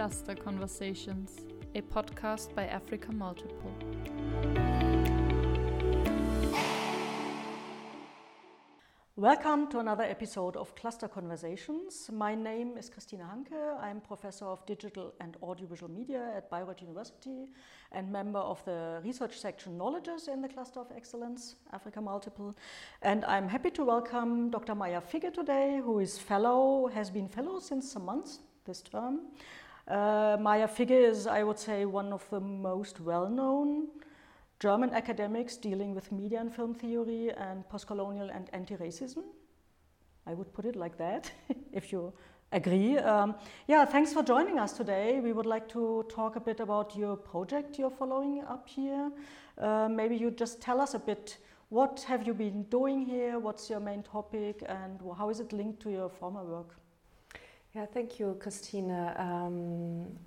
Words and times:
Cluster 0.00 0.34
Conversations, 0.34 1.36
a 1.74 1.82
podcast 1.82 2.54
by 2.54 2.64
Africa 2.64 3.12
Multiple. 3.12 3.70
Welcome 9.16 9.68
to 9.68 9.78
another 9.78 10.04
episode 10.04 10.56
of 10.56 10.74
Cluster 10.74 11.06
Conversations. 11.06 12.08
My 12.10 12.34
name 12.34 12.78
is 12.78 12.88
Christine 12.88 13.20
Hanke. 13.20 13.78
I'm 13.78 14.00
professor 14.00 14.46
of 14.46 14.64
digital 14.64 15.12
and 15.20 15.36
audiovisual 15.42 15.90
media 15.90 16.32
at 16.34 16.50
Bayreuth 16.50 16.80
University 16.80 17.50
and 17.92 18.10
member 18.10 18.38
of 18.38 18.64
the 18.64 19.02
research 19.04 19.38
section 19.38 19.76
Knowledges 19.76 20.28
in 20.28 20.40
the 20.40 20.48
Cluster 20.48 20.80
of 20.80 20.90
Excellence, 20.96 21.56
Africa 21.74 22.00
Multiple. 22.00 22.56
And 23.02 23.22
I'm 23.26 23.50
happy 23.50 23.70
to 23.72 23.84
welcome 23.84 24.48
Dr. 24.48 24.74
Maja 24.74 25.02
Figge 25.02 25.34
today, 25.34 25.82
who 25.84 25.98
is 25.98 26.18
fellow, 26.18 26.86
has 26.86 27.10
been 27.10 27.28
fellow 27.28 27.60
since 27.60 27.92
some 27.92 28.06
months 28.06 28.38
this 28.64 28.80
term. 28.80 29.20
Uh, 29.90 30.36
Maja 30.38 30.68
Figge 30.68 30.92
is, 30.92 31.26
I 31.26 31.42
would 31.42 31.58
say, 31.58 31.84
one 31.84 32.12
of 32.12 32.24
the 32.30 32.38
most 32.38 33.00
well-known 33.00 33.88
German 34.60 34.90
academics 34.90 35.56
dealing 35.56 35.96
with 35.96 36.12
media 36.12 36.40
and 36.40 36.54
film 36.54 36.74
theory 36.74 37.32
and 37.32 37.68
postcolonial 37.68 38.30
and 38.32 38.48
anti-racism. 38.52 39.24
I 40.28 40.34
would 40.34 40.52
put 40.52 40.64
it 40.64 40.76
like 40.76 40.96
that, 40.98 41.32
if 41.72 41.90
you 41.90 42.12
agree. 42.52 42.98
Um, 42.98 43.34
yeah, 43.66 43.84
thanks 43.84 44.12
for 44.12 44.22
joining 44.22 44.60
us 44.60 44.74
today. 44.74 45.18
We 45.18 45.32
would 45.32 45.46
like 45.46 45.68
to 45.70 46.06
talk 46.08 46.36
a 46.36 46.40
bit 46.40 46.60
about 46.60 46.94
your 46.94 47.16
project 47.16 47.76
you're 47.76 47.90
following 47.90 48.44
up 48.44 48.68
here. 48.68 49.10
Uh, 49.58 49.88
maybe 49.88 50.16
you 50.16 50.30
just 50.30 50.60
tell 50.60 50.80
us 50.80 50.94
a 50.94 51.00
bit 51.00 51.38
what 51.68 52.04
have 52.06 52.28
you 52.28 52.34
been 52.34 52.62
doing 52.64 53.04
here, 53.04 53.40
what's 53.40 53.68
your 53.68 53.80
main 53.80 54.04
topic, 54.04 54.62
and 54.68 55.00
how 55.18 55.30
is 55.30 55.40
it 55.40 55.52
linked 55.52 55.80
to 55.82 55.90
your 55.90 56.08
former 56.08 56.44
work? 56.44 56.76
Yeah, 57.72 57.86
thank 57.86 58.18
you, 58.18 58.36
Christine. 58.40 58.90
Um, 58.90 60.18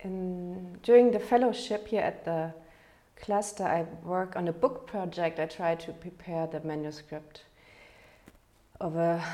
in, 0.00 0.78
during 0.82 1.10
the 1.10 1.18
fellowship 1.18 1.88
here 1.88 2.02
at 2.02 2.26
the 2.26 2.52
cluster, 3.16 3.64
I 3.64 3.86
work 4.04 4.36
on 4.36 4.48
a 4.48 4.52
book 4.52 4.86
project. 4.86 5.40
I 5.40 5.46
try 5.46 5.76
to 5.76 5.92
prepare 5.92 6.46
the 6.46 6.60
manuscript 6.60 7.44
of 8.82 8.96
a 8.96 9.24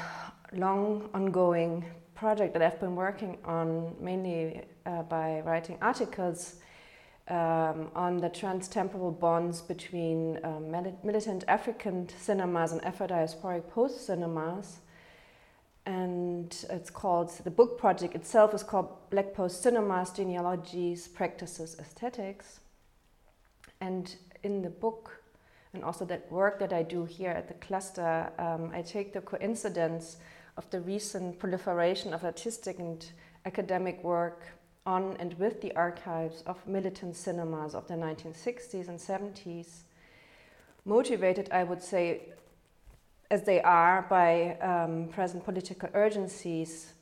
long, 0.53 1.11
ongoing 1.13 1.85
project 2.15 2.53
that 2.53 2.63
I've 2.63 2.79
been 2.79 2.95
working 2.95 3.39
on 3.45 3.97
mainly 4.01 4.63
uh, 4.87 5.03
by 5.03 5.41
writing 5.41 5.77
articles 5.83 6.61
um, 7.27 7.91
on 7.97 8.19
the 8.19 8.31
transtemporal 8.31 9.19
bonds 9.19 9.61
between 9.61 10.39
um, 10.45 10.71
militant 11.03 11.43
African 11.49 12.09
cinemas 12.17 12.71
and 12.71 12.85
Afro-diasporic 12.85 13.69
post-cinemas. 13.71 14.79
And 15.87 16.55
it's 16.69 16.91
called, 16.91 17.31
the 17.45 17.51
book 17.51 17.79
project 17.79 18.17
itself 18.17 18.53
is 18.53 18.65
called 18.65 18.89
Black 19.09 19.33
Post 19.33 19.63
Cinemas, 19.63 20.11
Genealogies, 20.11 21.07
Practices, 21.07 21.77
Aesthetics. 21.79 22.59
And 23.81 24.15
in 24.43 24.63
the 24.63 24.71
book, 24.71 25.23
and 25.73 25.85
also 25.85 26.05
that 26.07 26.31
work 26.31 26.59
that 26.59 26.73
I 26.73 26.83
do 26.83 27.05
here 27.05 27.31
at 27.31 27.47
the 27.47 27.55
cluster, 27.55 28.31
um, 28.39 28.73
I 28.75 28.83
take 28.83 29.13
the 29.13 29.21
coincidence 29.21 30.17
of 30.57 30.69
the 30.71 30.81
recent 30.81 31.39
proliferation 31.39 32.13
of 32.13 32.25
artistic 32.25 32.81
and 32.81 33.07
academic 33.45 34.03
work 34.03 34.43
on 34.87 35.17
and 35.19 35.35
with 35.39 35.61
the 35.61 35.75
archives 35.77 36.43
of 36.47 36.67
militant 36.67 37.15
cinemas 37.17 37.75
of 37.75 37.87
the 37.89 37.95
1960s 37.95 38.89
and 38.89 38.99
70s, 38.99 39.83
motivated, 40.85 41.49
I 41.51 41.65
would 41.65 41.83
say, 41.83 42.23
as 43.31 43.43
they 43.43 43.61
are 43.63 44.07
by 44.09 44.57
um, 44.59 45.09
present 45.09 45.45
political 45.45 45.89
urgencies 45.95 46.93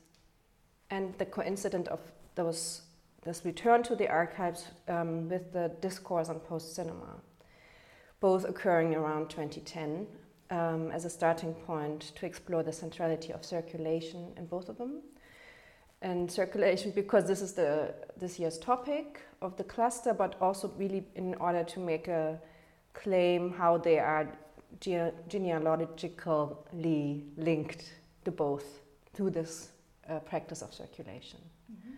and 0.89 1.17
the 1.17 1.25
coincidence 1.25 1.87
of 1.87 1.99
those 2.35 2.81
this 3.25 3.43
return 3.43 3.81
to 3.81 3.95
the 3.95 4.07
archives 4.07 4.65
um, 4.87 5.27
with 5.27 5.51
the 5.51 5.71
discourse 5.81 6.29
on 6.29 6.39
post 6.39 6.75
cinema, 6.75 7.15
both 8.19 8.45
occurring 8.45 8.93
around 8.93 9.31
2010 9.31 10.05
um, 10.51 10.91
as 10.91 11.05
a 11.05 11.09
starting 11.09 11.53
point 11.53 12.11
to 12.15 12.27
explore 12.27 12.61
the 12.61 12.71
centrality 12.71 13.33
of 13.33 13.43
circulation 13.43 14.31
in 14.37 14.45
both 14.45 14.69
of 14.69 14.77
them. 14.77 15.01
And 16.03 16.31
circulation, 16.31 16.91
because 16.91 17.27
this 17.27 17.41
is 17.41 17.53
the 17.53 17.95
this 18.15 18.37
year's 18.37 18.59
topic 18.59 19.21
of 19.41 19.57
the 19.57 19.63
cluster, 19.63 20.13
but 20.13 20.35
also 20.39 20.71
really 20.77 21.03
in 21.15 21.33
order 21.35 21.63
to 21.63 21.79
make 21.79 22.07
a 22.07 22.39
claim 22.93 23.51
how 23.51 23.77
they 23.79 23.97
are 23.97 24.27
gene- 24.79 25.13
genealogically 25.27 27.23
linked 27.37 27.93
to 28.23 28.31
both 28.31 28.81
to 29.13 29.29
this 29.29 29.69
uh, 30.09 30.19
practice 30.19 30.61
of 30.61 30.73
circulation. 30.73 31.39
Mm-hmm. 31.71 31.93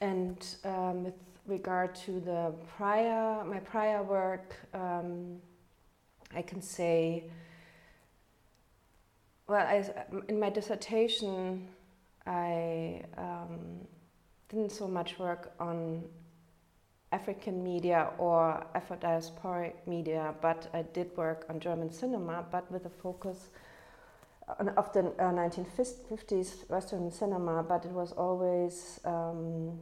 And 0.00 0.46
um, 0.64 1.04
with 1.04 1.14
regard 1.46 1.94
to 2.06 2.20
the 2.20 2.54
prior, 2.76 3.44
my 3.44 3.58
prior 3.58 4.02
work, 4.02 4.54
um, 4.72 5.40
I 6.34 6.42
can 6.42 6.62
say, 6.62 7.24
well, 9.48 9.66
I, 9.66 9.84
in 10.28 10.38
my 10.38 10.50
dissertation, 10.50 11.68
I 12.26 13.02
um, 13.18 13.86
didn't 14.48 14.70
so 14.70 14.86
much 14.86 15.18
work 15.18 15.52
on 15.58 16.04
African 17.12 17.62
media 17.64 18.10
or 18.18 18.64
Afro-diasporic 18.74 19.74
media, 19.86 20.34
but 20.40 20.68
I 20.72 20.82
did 20.82 21.16
work 21.16 21.44
on 21.48 21.58
German 21.58 21.90
cinema, 21.90 22.44
but 22.50 22.70
with 22.70 22.86
a 22.86 22.90
focus 22.90 23.48
of 24.58 24.92
the 24.92 25.00
uh, 25.00 25.32
1950s 25.32 26.68
Western 26.68 27.10
cinema, 27.10 27.62
but 27.62 27.84
it 27.84 27.92
was 27.92 28.12
always 28.12 29.00
um, 29.04 29.78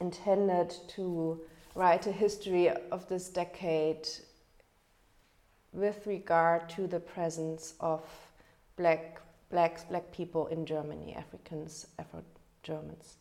intended 0.00 0.74
to 0.88 1.40
write 1.74 2.06
a 2.06 2.12
history 2.12 2.70
of 2.70 3.08
this 3.08 3.28
decade 3.28 4.06
with 5.72 6.06
regard 6.06 6.68
to 6.68 6.86
the 6.86 7.00
presence 7.00 7.74
of 7.80 8.02
black 8.76 9.20
blacks, 9.50 9.84
black 9.84 10.10
people 10.12 10.46
in 10.48 10.66
Germany, 10.66 11.14
Africans, 11.14 11.86
Afro 11.98 12.22
Germans, 12.62 13.16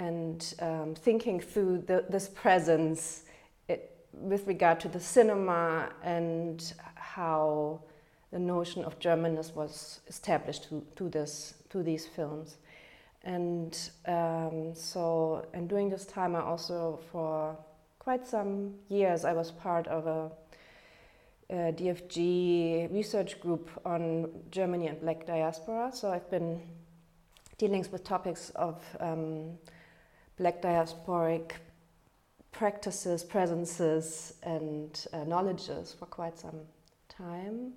and 0.00 0.54
um, 0.60 0.94
thinking 0.94 1.38
through 1.38 1.76
the, 1.86 2.06
this 2.08 2.26
presence 2.26 3.24
it, 3.68 3.94
with 4.14 4.46
regard 4.46 4.80
to 4.80 4.88
the 4.88 4.98
cinema 4.98 5.90
and 6.02 6.72
how 6.94 7.78
the 8.32 8.38
notion 8.38 8.82
of 8.82 8.98
Germanness 8.98 9.54
was 9.54 10.00
established 10.08 10.70
to, 10.70 10.82
to, 10.96 11.10
this, 11.10 11.54
to 11.68 11.82
these 11.82 12.06
films. 12.06 12.56
And 13.24 13.78
um, 14.06 14.74
so, 14.74 15.46
and 15.52 15.68
during 15.68 15.90
this 15.90 16.06
time, 16.06 16.34
I 16.34 16.40
also, 16.40 17.00
for 17.12 17.54
quite 17.98 18.26
some 18.26 18.76
years, 18.88 19.26
I 19.26 19.34
was 19.34 19.50
part 19.50 19.86
of 19.88 20.06
a, 20.06 20.30
a 21.50 21.72
DFG 21.72 22.90
research 22.90 23.38
group 23.38 23.68
on 23.84 24.30
Germany 24.50 24.86
and 24.86 24.98
Black 25.02 25.26
diaspora. 25.26 25.90
So 25.92 26.10
I've 26.10 26.30
been 26.30 26.62
dealing 27.58 27.84
with 27.92 28.02
topics 28.02 28.48
of 28.56 28.82
um, 28.98 29.58
Black 30.40 30.60
diasporic 30.60 31.52
practices, 32.50 33.22
presences, 33.22 34.34
and 34.42 35.06
uh, 35.12 35.22
knowledges 35.24 35.94
for 35.96 36.06
quite 36.06 36.36
some 36.36 36.60
time 37.08 37.74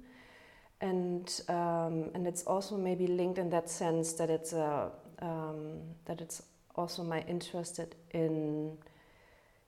and 0.84 1.42
um, 1.48 2.12
and 2.14 2.28
it's 2.28 2.44
also 2.44 2.78
maybe 2.78 3.08
linked 3.08 3.40
in 3.40 3.50
that 3.50 3.70
sense 3.70 4.14
that 4.14 4.30
it's 4.30 4.52
a 4.52 4.92
um, 5.22 5.80
that 6.06 6.20
it's 6.20 6.44
also 6.76 7.04
my 7.04 7.22
interest 7.22 7.80
in 8.12 8.78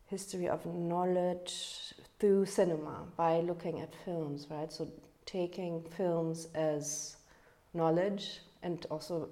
history 0.07 0.49
of 0.49 0.65
knowledge 0.65 1.93
through 2.19 2.45
cinema 2.45 3.05
by 3.15 3.39
looking 3.39 3.79
at 3.79 3.93
films, 4.03 4.47
right? 4.49 4.71
So 4.71 4.87
taking 5.25 5.83
films 5.97 6.47
as 6.53 7.15
knowledge 7.73 8.41
and 8.61 8.85
also 8.91 9.29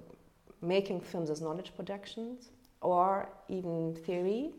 making 0.61 1.01
films 1.01 1.29
as 1.29 1.41
knowledge 1.41 1.73
productions 1.75 2.49
or 2.83 3.29
even 3.49 3.95
theory, 4.05 4.51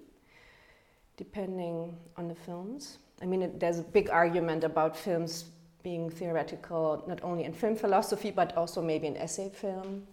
depending 1.16 1.96
on 2.16 2.28
the 2.28 2.34
films. 2.34 2.98
I 3.22 3.26
mean, 3.26 3.42
it, 3.42 3.60
there's 3.60 3.78
a 3.78 3.82
big 3.82 4.10
argument 4.10 4.64
about 4.64 4.96
films 4.96 5.44
being 5.82 6.10
theoretical, 6.10 7.04
not 7.06 7.22
only 7.22 7.44
in 7.44 7.52
film 7.52 7.76
philosophy, 7.76 8.30
but 8.30 8.56
also 8.56 8.82
maybe 8.82 9.06
in 9.06 9.16
essay 9.16 9.50
film. 9.50 10.06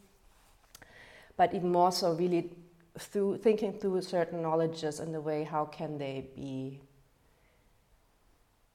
But 1.38 1.54
even 1.54 1.72
more 1.72 1.92
so, 1.92 2.14
really 2.14 2.52
through 3.00 3.38
thinking 3.38 3.74
through 3.74 4.02
certain 4.02 4.42
knowledges 4.42 5.00
and 5.00 5.14
the 5.14 5.22
way 5.22 5.44
how 5.44 5.66
can 5.66 5.98
they 5.98 6.30
be, 6.36 6.80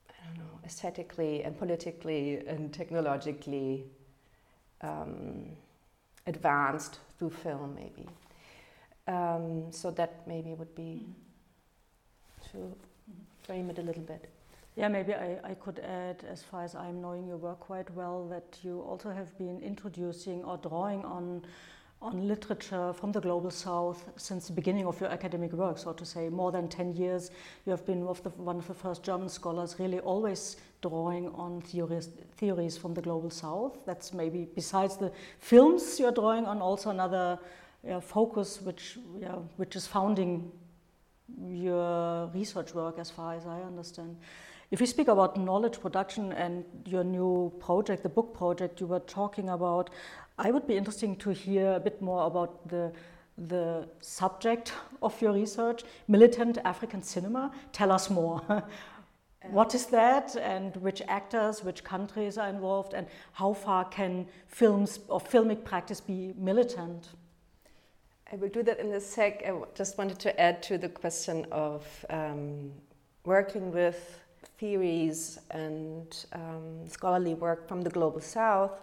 I 0.08 0.26
don't 0.26 0.38
know, 0.38 0.58
aesthetically 0.64 1.44
and 1.44 1.56
politically 1.56 2.38
and 2.46 2.72
technologically 2.72 3.84
um, 4.80 5.50
advanced 6.26 6.98
through 7.18 7.30
film, 7.30 7.74
maybe. 7.74 8.08
Um, 9.08 9.70
so 9.70 9.90
that 9.92 10.26
maybe 10.26 10.54
would 10.54 10.74
be 10.74 11.06
to 12.50 12.74
frame 13.44 13.70
it 13.70 13.78
a 13.78 13.82
little 13.82 14.02
bit. 14.02 14.28
Yeah, 14.74 14.88
maybe 14.88 15.14
I, 15.14 15.38
I 15.44 15.54
could 15.54 15.78
add, 15.78 16.24
as 16.28 16.42
far 16.42 16.64
as 16.64 16.74
I'm 16.74 17.00
knowing 17.00 17.26
your 17.26 17.38
work 17.38 17.60
quite 17.60 17.88
well, 17.94 18.26
that 18.28 18.58
you 18.62 18.80
also 18.80 19.10
have 19.10 19.36
been 19.38 19.60
introducing 19.62 20.44
or 20.44 20.58
drawing 20.58 21.04
on 21.04 21.42
on 22.02 22.28
literature 22.28 22.92
from 22.92 23.10
the 23.10 23.20
global 23.20 23.50
south 23.50 24.04
since 24.16 24.48
the 24.48 24.52
beginning 24.52 24.86
of 24.86 25.00
your 25.00 25.08
academic 25.08 25.52
work, 25.52 25.78
so 25.78 25.92
to 25.92 26.04
say, 26.04 26.28
more 26.28 26.52
than 26.52 26.68
10 26.68 26.94
years. 26.94 27.30
You 27.64 27.70
have 27.70 27.86
been 27.86 28.00
one 28.00 28.10
of 28.10 28.22
the, 28.22 28.30
one 28.30 28.56
of 28.58 28.66
the 28.66 28.74
first 28.74 29.02
German 29.02 29.28
scholars 29.28 29.76
really 29.78 30.00
always 30.00 30.56
drawing 30.82 31.28
on 31.30 31.62
theories, 31.62 32.10
theories 32.36 32.76
from 32.76 32.92
the 32.92 33.00
global 33.00 33.30
south. 33.30 33.78
That's 33.86 34.12
maybe, 34.12 34.46
besides 34.54 34.96
the 34.96 35.10
films 35.38 35.98
you're 35.98 36.12
drawing 36.12 36.44
on, 36.44 36.60
also 36.60 36.90
another 36.90 37.38
yeah, 37.86 38.00
focus 38.00 38.60
which, 38.60 38.98
yeah, 39.18 39.36
which 39.56 39.76
is 39.76 39.86
founding 39.86 40.50
your 41.48 42.26
research 42.34 42.74
work 42.74 42.98
as 42.98 43.10
far 43.10 43.34
as 43.34 43.46
I 43.46 43.60
understand. 43.62 44.16
If 44.70 44.80
we 44.80 44.86
speak 44.86 45.08
about 45.08 45.36
knowledge 45.36 45.80
production 45.80 46.32
and 46.32 46.64
your 46.84 47.04
new 47.04 47.52
project, 47.60 48.02
the 48.02 48.08
book 48.08 48.34
project 48.34 48.80
you 48.80 48.86
were 48.86 49.00
talking 49.00 49.48
about, 49.48 49.90
I 50.38 50.50
would 50.50 50.66
be 50.66 50.76
interesting 50.76 51.16
to 51.16 51.30
hear 51.30 51.74
a 51.74 51.80
bit 51.80 52.02
more 52.02 52.26
about 52.26 52.68
the 52.68 52.92
the 53.38 53.86
subject 54.00 54.72
of 55.02 55.20
your 55.20 55.32
research, 55.32 55.82
militant 56.08 56.56
African 56.64 57.02
cinema. 57.02 57.52
Tell 57.70 57.92
us 57.92 58.08
more. 58.08 58.40
what 59.50 59.74
is 59.74 59.86
that, 59.86 60.34
and 60.36 60.74
which 60.76 61.02
actors, 61.06 61.62
which 61.62 61.84
countries 61.84 62.38
are 62.38 62.48
involved, 62.48 62.94
and 62.94 63.06
how 63.32 63.52
far 63.52 63.84
can 63.84 64.26
films 64.48 65.00
or 65.08 65.20
filmic 65.20 65.64
practice 65.64 66.00
be 66.00 66.32
militant? 66.38 67.10
I 68.32 68.34
will 68.34 68.48
do 68.48 68.64
that 68.64 68.80
in 68.80 68.92
a 68.92 69.00
sec. 69.00 69.44
I 69.46 69.52
just 69.76 69.98
wanted 69.98 70.18
to 70.18 70.40
add 70.40 70.60
to 70.64 70.78
the 70.78 70.88
question 70.88 71.46
of 71.52 71.86
um, 72.10 72.72
working 73.24 73.70
with 73.70 74.18
theories 74.58 75.38
and 75.52 76.26
um, 76.32 76.88
scholarly 76.88 77.34
work 77.34 77.68
from 77.68 77.82
the 77.82 77.90
global 77.90 78.20
south 78.20 78.80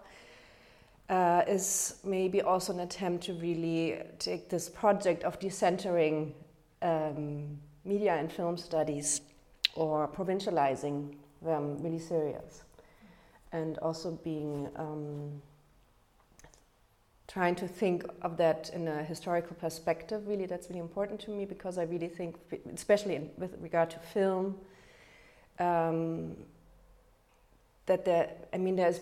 uh, 1.09 1.43
is 1.45 1.95
maybe 2.05 2.41
also 2.41 2.71
an 2.71 2.79
attempt 2.79 3.25
to 3.25 3.33
really 3.33 3.99
take 4.17 4.49
this 4.49 4.69
project 4.69 5.23
of 5.23 5.37
decentering 5.39 6.31
um, 6.81 7.57
media 7.83 8.15
and 8.15 8.31
film 8.31 8.55
studies 8.55 9.21
or 9.75 10.07
provincializing 10.07 11.15
them 11.41 11.77
really 11.83 11.99
serious 11.99 12.63
and 13.51 13.77
also 13.79 14.11
being 14.23 14.69
um, 14.77 15.41
trying 17.33 17.55
to 17.55 17.67
think 17.67 18.05
of 18.21 18.37
that 18.37 18.69
in 18.73 18.87
a 18.87 19.03
historical 19.03 19.55
perspective 19.55 20.27
really 20.27 20.45
that's 20.45 20.69
really 20.69 20.79
important 20.79 21.19
to 21.19 21.31
me 21.31 21.45
because 21.45 21.77
i 21.77 21.83
really 21.83 22.07
think 22.07 22.35
especially 22.73 23.15
in, 23.15 23.29
with 23.37 23.55
regard 23.59 23.89
to 23.89 23.99
film 23.99 24.55
um, 25.59 26.35
that 27.85 28.05
there 28.05 28.29
i 28.53 28.57
mean 28.57 28.75
there's 28.75 28.99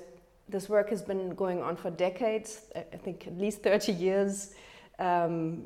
this 0.52 0.68
work 0.68 0.90
has 0.90 1.02
been 1.02 1.30
going 1.30 1.62
on 1.62 1.76
for 1.76 1.90
decades, 1.90 2.64
I 2.76 2.98
think 2.98 3.26
at 3.26 3.38
least 3.38 3.64
30 3.64 3.94
years, 3.94 4.54
um, 5.00 5.66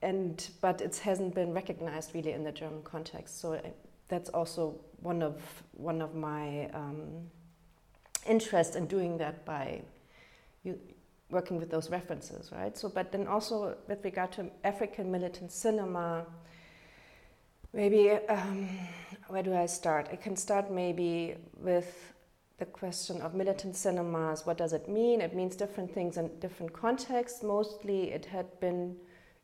and, 0.00 0.48
but 0.60 0.80
it 0.80 0.96
hasn't 0.96 1.34
been 1.34 1.52
recognized 1.52 2.14
really 2.14 2.32
in 2.32 2.42
the 2.42 2.50
German 2.50 2.82
context. 2.82 3.40
So 3.40 3.54
uh, 3.54 3.60
that's 4.08 4.30
also 4.30 4.80
one 5.02 5.22
of, 5.22 5.40
one 5.72 6.00
of 6.00 6.14
my 6.14 6.66
um, 6.70 7.30
interests 8.26 8.74
in 8.74 8.86
doing 8.86 9.18
that 9.18 9.44
by 9.44 9.82
you, 10.64 10.78
working 11.32 11.58
with 11.58 11.70
those 11.70 11.90
references, 11.90 12.52
right? 12.52 12.76
So, 12.76 12.88
but 12.88 13.10
then 13.10 13.26
also 13.26 13.76
with 13.88 14.04
regard 14.04 14.32
to 14.32 14.50
African 14.62 15.10
militant 15.10 15.50
cinema, 15.50 16.26
maybe 17.72 18.10
um, 18.28 18.68
where 19.28 19.42
do 19.42 19.54
I 19.54 19.66
start? 19.66 20.08
I 20.12 20.16
can 20.16 20.36
start 20.36 20.70
maybe 20.70 21.36
with 21.56 22.12
the 22.58 22.66
question 22.66 23.20
of 23.22 23.34
militant 23.34 23.74
cinemas. 23.74 24.46
What 24.46 24.58
does 24.58 24.72
it 24.72 24.88
mean? 24.88 25.20
It 25.20 25.34
means 25.34 25.56
different 25.56 25.92
things 25.92 26.16
in 26.16 26.30
different 26.38 26.72
contexts. 26.72 27.42
Mostly, 27.42 28.12
it 28.12 28.26
had 28.26 28.60
been 28.60 28.96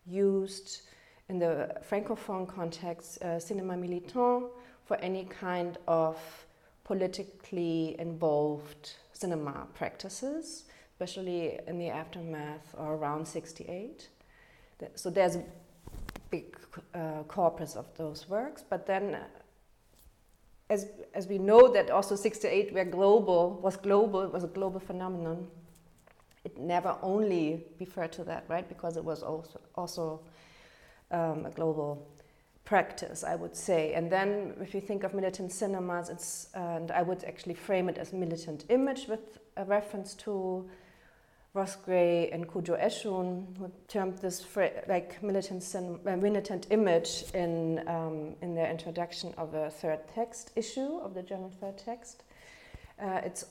used 0.06 0.82
in 1.28 1.38
the 1.38 1.74
francophone 1.90 2.46
context, 2.46 3.20
uh, 3.22 3.40
cinema 3.40 3.76
militant, 3.76 4.44
for 4.84 4.96
any 4.98 5.24
kind 5.24 5.78
of 5.88 6.16
politically 6.84 7.96
involved 7.98 8.92
cinema 9.12 9.66
practices, 9.74 10.64
especially 11.00 11.60
in 11.68 11.78
the 11.78 11.88
aftermath 11.88 12.74
or 12.76 12.94
around 12.94 13.24
68. 13.24 14.08
So 14.96 15.10
there's 15.10 15.36
a 15.36 15.44
big 16.28 16.56
uh, 16.92 17.22
corpus 17.28 17.76
of 17.76 17.86
those 17.96 18.28
works, 18.28 18.64
but 18.68 18.84
then 18.84 19.16
as, 20.68 20.88
as 21.14 21.28
we 21.28 21.38
know 21.38 21.72
that 21.72 21.90
also 21.90 22.16
68 22.16 22.74
were 22.74 22.84
global, 22.84 23.60
was 23.62 23.76
global, 23.76 24.26
was 24.26 24.42
a 24.42 24.48
global 24.48 24.80
phenomenon, 24.80 25.46
it 26.42 26.58
never 26.58 26.96
only 27.00 27.64
referred 27.78 28.10
to 28.12 28.24
that, 28.24 28.44
right? 28.48 28.68
Because 28.68 28.96
it 28.96 29.04
was 29.04 29.22
also, 29.22 29.60
also 29.76 30.20
um, 31.12 31.46
a 31.46 31.50
global 31.50 32.08
practice, 32.64 33.22
I 33.22 33.36
would 33.36 33.54
say. 33.54 33.94
And 33.94 34.10
then 34.10 34.54
if 34.60 34.74
you 34.74 34.80
think 34.80 35.04
of 35.04 35.14
militant 35.14 35.52
cinemas, 35.52 36.08
it's, 36.08 36.48
and 36.54 36.90
I 36.90 37.02
would 37.02 37.22
actually 37.22 37.54
frame 37.54 37.88
it 37.88 37.98
as 37.98 38.12
militant 38.12 38.64
image 38.68 39.06
with 39.06 39.38
a 39.56 39.64
reference 39.64 40.14
to 40.14 40.68
Ros 41.54 41.76
Gray 41.76 42.30
and 42.30 42.46
Kodwo 42.46 42.78
Eshun, 42.80 43.56
who 43.56 43.72
termed 43.88 44.18
this 44.18 44.46
like 44.86 45.22
militant, 45.22 45.64
uh, 45.74 46.16
militant 46.16 46.66
image 46.70 47.24
in, 47.34 47.82
um, 47.88 48.36
in 48.42 48.54
their 48.54 48.70
introduction 48.70 49.34
of 49.38 49.54
a 49.54 49.70
third 49.70 50.00
text 50.14 50.52
issue 50.56 50.98
of 50.98 51.14
the 51.14 51.22
German 51.22 51.50
third 51.50 51.78
text. 51.78 52.22
Uh, 53.00 53.20
it's 53.24 53.44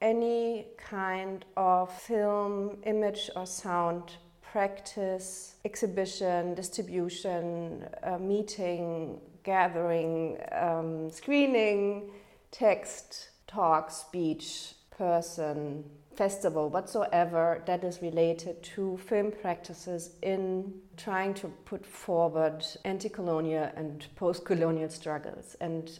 any 0.00 0.66
kind 0.76 1.44
of 1.56 1.92
film, 1.92 2.78
image, 2.84 3.30
or 3.36 3.46
sound 3.46 4.12
practice, 4.42 5.56
exhibition, 5.64 6.54
distribution, 6.54 7.84
uh, 8.02 8.18
meeting, 8.18 9.20
gathering, 9.42 10.38
um, 10.52 11.10
screening, 11.10 12.10
text, 12.50 13.30
talk, 13.46 13.90
speech, 13.90 14.74
person, 14.90 15.84
festival 16.16 16.68
whatsoever 16.70 17.62
that 17.66 17.84
is 17.84 18.00
related 18.02 18.62
to 18.62 18.96
film 18.98 19.32
practices 19.32 20.10
in 20.22 20.72
trying 20.96 21.34
to 21.34 21.48
put 21.64 21.84
forward 21.84 22.64
anti 22.84 23.08
colonial 23.08 23.68
and 23.76 24.06
post 24.14 24.44
colonial 24.44 24.88
struggles 24.88 25.56
and 25.60 25.98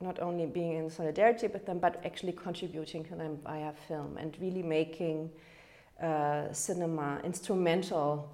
not 0.00 0.20
only 0.20 0.46
being 0.46 0.72
in 0.72 0.90
solidarity 0.90 1.46
with 1.46 1.64
them 1.64 1.78
but 1.78 2.00
actually 2.04 2.32
contributing 2.32 3.04
to 3.04 3.14
them 3.14 3.38
via 3.44 3.72
film 3.88 4.16
and 4.18 4.36
really 4.40 4.62
making 4.62 5.30
uh, 6.02 6.52
cinema 6.52 7.20
instrumental 7.24 8.28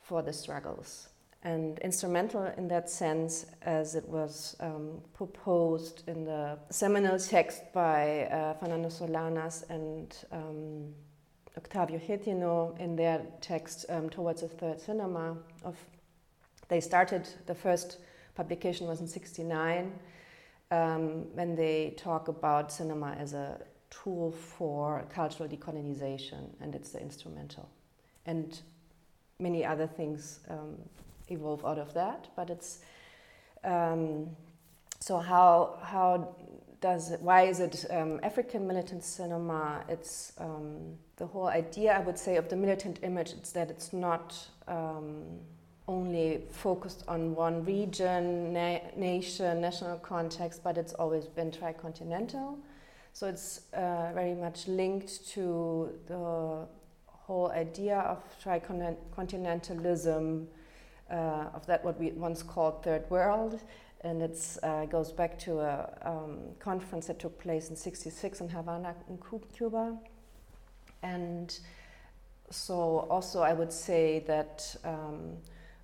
for 0.00 0.22
the 0.22 0.32
struggles 0.32 1.08
and 1.42 1.78
instrumental 1.80 2.44
in 2.56 2.68
that 2.68 2.90
sense 2.90 3.46
as 3.62 3.94
it 3.94 4.08
was 4.08 4.56
um, 4.60 5.00
proposed 5.14 6.02
in 6.08 6.24
the 6.24 6.58
seminal 6.70 7.18
text 7.18 7.62
by 7.72 8.24
uh, 8.26 8.54
Fernando 8.54 8.88
Solanas 8.88 9.68
and 9.70 10.16
um, 10.32 10.94
Octavio 11.56 11.98
Getino 11.98 12.78
in 12.78 12.96
their 12.96 13.22
text 13.40 13.86
um, 13.88 14.10
Towards 14.10 14.42
a 14.42 14.48
Third 14.48 14.80
Cinema. 14.80 15.36
Of, 15.64 15.76
they 16.68 16.80
started, 16.80 17.28
the 17.46 17.54
first 17.54 17.98
publication 18.34 18.86
was 18.86 19.00
in 19.00 19.08
69, 19.08 19.92
um, 20.70 21.34
when 21.34 21.54
they 21.54 21.94
talk 21.96 22.28
about 22.28 22.72
cinema 22.72 23.12
as 23.18 23.32
a 23.32 23.60
tool 23.90 24.32
for 24.32 25.04
cultural 25.14 25.48
decolonization, 25.48 26.48
and 26.60 26.74
it's 26.74 26.90
the 26.90 27.00
instrumental. 27.00 27.68
And 28.26 28.60
many 29.38 29.64
other 29.64 29.86
things 29.86 30.40
um, 30.50 30.76
evolve 31.28 31.64
out 31.64 31.78
of 31.78 31.94
that. 31.94 32.28
But 32.36 32.50
it's 32.50 32.80
um, 33.64 34.28
so 35.00 35.18
how 35.18 35.78
how 35.82 36.36
does 36.80 37.12
it, 37.12 37.22
why 37.22 37.42
is 37.42 37.60
it 37.60 37.84
um, 37.90 38.18
African 38.22 38.66
militant 38.66 39.04
cinema? 39.04 39.84
It's 39.88 40.32
um, 40.38 40.96
the 41.16 41.26
whole 41.26 41.48
idea, 41.48 41.92
I 41.92 42.00
would 42.00 42.18
say, 42.18 42.36
of 42.36 42.48
the 42.48 42.56
militant 42.56 43.00
image. 43.02 43.32
It's 43.32 43.52
that 43.52 43.70
it's 43.70 43.92
not 43.92 44.34
um, 44.68 45.24
only 45.88 46.42
focused 46.50 47.04
on 47.08 47.34
one 47.34 47.64
region, 47.64 48.52
na 48.52 48.78
nation, 48.96 49.60
national 49.60 49.98
context, 49.98 50.62
but 50.62 50.76
it's 50.76 50.92
always 50.94 51.26
been 51.26 51.50
tricontinental. 51.50 52.58
So 53.12 53.26
it's 53.26 53.62
uh, 53.72 54.12
very 54.12 54.34
much 54.34 54.68
linked 54.68 55.26
to 55.30 55.90
the 56.06 56.66
whole 57.06 57.50
idea 57.50 58.00
of 58.00 58.22
tricontinentalism, 58.44 60.46
uh, 61.10 61.50
of 61.54 61.66
that 61.66 61.84
what 61.84 61.98
we 61.98 62.10
once 62.12 62.42
called 62.42 62.82
Third 62.82 63.08
World, 63.10 63.60
and 64.02 64.22
it 64.22 64.38
uh, 64.62 64.86
goes 64.86 65.12
back 65.12 65.38
to 65.40 65.60
a 65.60 65.88
um, 66.02 66.38
conference 66.58 67.06
that 67.06 67.18
took 67.18 67.38
place 67.38 67.70
in 67.70 67.76
'66 67.76 68.40
in 68.40 68.48
Havana, 68.48 68.94
in 69.08 69.18
Cuba, 69.54 69.96
and 71.02 71.58
so 72.50 73.06
also 73.10 73.42
I 73.42 73.52
would 73.52 73.72
say 73.72 74.24
that. 74.26 74.76
Um, 74.84 75.36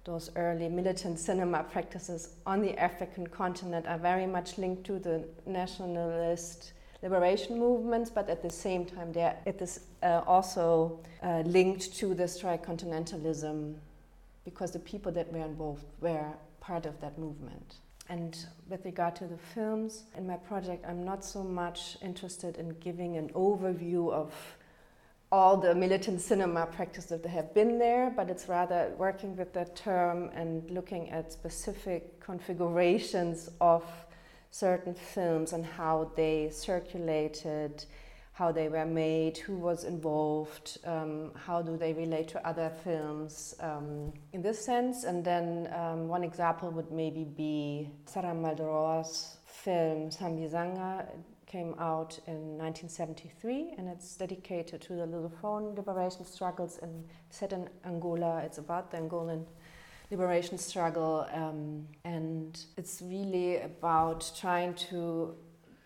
those 0.05 0.33
early 0.35 0.69
militant 0.69 1.17
cinema 1.17 1.63
practices 1.63 2.31
on 2.45 2.61
the 2.61 2.77
African 2.77 3.25
continent 3.25 3.87
are 3.87 3.99
very 3.99 4.27
much 4.27 4.59
linked 4.59 4.83
to 4.85 4.99
the 4.99 5.25
nationalist 5.47 6.73
liberation 7.03 7.59
movements, 7.59 8.11
but 8.11 8.29
at 8.29 8.43
the 8.43 8.51
same 8.51 8.85
time, 8.85 9.13
they're 9.13 9.37
it 9.45 9.61
is 9.61 9.81
uh, 10.03 10.23
also 10.27 11.01
uh, 11.23 11.43
linked 11.45 11.95
to 11.97 12.15
this 12.15 12.41
tricontinentalism 12.41 13.75
because 14.45 14.73
the 14.73 14.79
people 14.79 15.13
that 15.13 15.33
were 15.33 15.45
involved 15.45 15.85
were 16.01 16.33
part 16.61 16.87
of 16.87 17.01
that 17.01 17.19
movement. 17.19 17.77
And 18.09 18.37
with 18.69 18.85
regard 18.85 19.17
to 19.17 19.27
the 19.27 19.39
films, 19.39 20.05
in 20.17 20.27
my 20.27 20.37
project, 20.37 20.85
I'm 20.87 21.05
not 21.05 21.25
so 21.25 21.43
much 21.43 21.97
interested 22.03 22.57
in 22.57 22.71
giving 22.81 23.17
an 23.17 23.31
overview 23.31 24.13
of 24.13 24.35
all 25.31 25.57
the 25.57 25.75
militant 25.75 26.21
cinema 26.21 26.67
practices 26.67 27.23
that 27.23 27.29
have 27.29 27.55
been 27.55 27.79
there, 27.79 28.13
but 28.15 28.29
it's 28.29 28.49
rather 28.49 28.93
working 28.99 29.35
with 29.35 29.55
that 29.55 29.75
term 29.75 30.29
and 30.35 30.71
looking 30.71 31.09
at 31.09 31.33
specific 31.33 32.21
configurations 32.21 33.49
of 33.61 33.83
certain 34.51 34.93
films 34.93 35.55
and 35.55 35.65
how 35.65 36.11
they 36.17 36.51
circulated, 36.53 37.87
how 38.43 38.51
they 38.51 38.69
were 38.69 38.85
made, 38.85 39.39
who 39.39 39.57
was 39.57 39.85
involved, 39.85 40.77
um, 40.85 41.31
how 41.47 41.63
do 41.63 41.77
they 41.77 41.93
relate 41.93 42.27
to 42.27 42.45
other 42.45 42.73
films 42.83 43.55
um, 43.61 44.13
in 44.33 44.43
this 44.43 44.59
sense. 44.65 45.05
And 45.05 45.25
then 45.25 45.73
um, 45.73 46.09
one 46.09 46.25
example 46.25 46.69
would 46.71 46.91
maybe 46.91 47.23
be 47.23 47.89
Sarah 48.05 48.35
Maldoror's 48.35 49.37
film 49.47 50.11
Sambizanga 50.11 51.03
It 51.03 51.21
came 51.47 51.77
out 51.79 52.19
in 52.27 52.59
1973 52.59 53.75
and 53.79 53.89
it's 53.89 54.17
dedicated 54.17 54.81
to 54.87 54.95
the 54.95 55.07
Lusophone 55.07 55.77
liberation 55.77 56.25
struggles 56.25 56.79
in, 56.79 57.05
set 57.31 57.53
in 57.53 57.71
Angola. 57.87 58.43
It's 58.45 58.59
about 58.59 58.91
the 58.91 58.97
Angolan 58.97 59.45
liberation 60.11 60.59
struggle 60.59 61.29
um, 61.33 61.87
and 62.05 62.61
it's 62.77 63.01
really 63.03 63.61
about 63.61 64.33
trying 64.37 64.75
to 64.91 65.37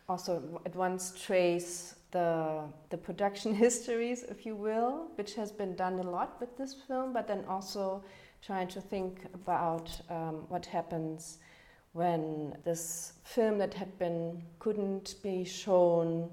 also 0.08 0.62
at 0.64 0.74
once 0.74 1.12
trace 1.20 1.96
the, 2.16 2.62
the 2.88 2.96
production 2.96 3.54
histories, 3.66 4.22
if 4.22 4.46
you 4.46 4.56
will, 4.56 5.08
which 5.16 5.34
has 5.34 5.52
been 5.52 5.74
done 5.76 5.98
a 5.98 6.02
lot 6.02 6.40
with 6.40 6.56
this 6.56 6.74
film, 6.88 7.12
but 7.12 7.28
then 7.28 7.44
also 7.46 8.02
trying 8.42 8.68
to 8.68 8.80
think 8.80 9.26
about 9.34 10.00
um, 10.08 10.36
what 10.48 10.64
happens 10.64 11.38
when 11.92 12.56
this 12.64 13.12
film 13.24 13.58
that 13.58 13.74
had 13.74 13.98
been 13.98 14.42
couldn't 14.58 15.16
be 15.22 15.44
shown 15.44 16.30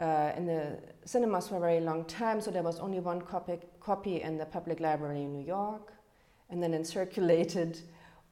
uh, 0.00 0.32
in 0.36 0.46
the 0.46 0.78
cinemas 1.04 1.48
for 1.48 1.56
a 1.56 1.60
very 1.60 1.80
long 1.80 2.04
time, 2.04 2.40
so 2.40 2.50
there 2.50 2.62
was 2.62 2.78
only 2.80 3.00
one 3.00 3.20
copy, 3.20 3.58
copy 3.80 4.20
in 4.20 4.36
the 4.36 4.46
public 4.46 4.80
library 4.80 5.22
in 5.22 5.32
New 5.32 5.46
York, 5.46 5.92
and 6.50 6.62
then 6.62 6.74
it 6.74 6.86
circulated 6.86 7.80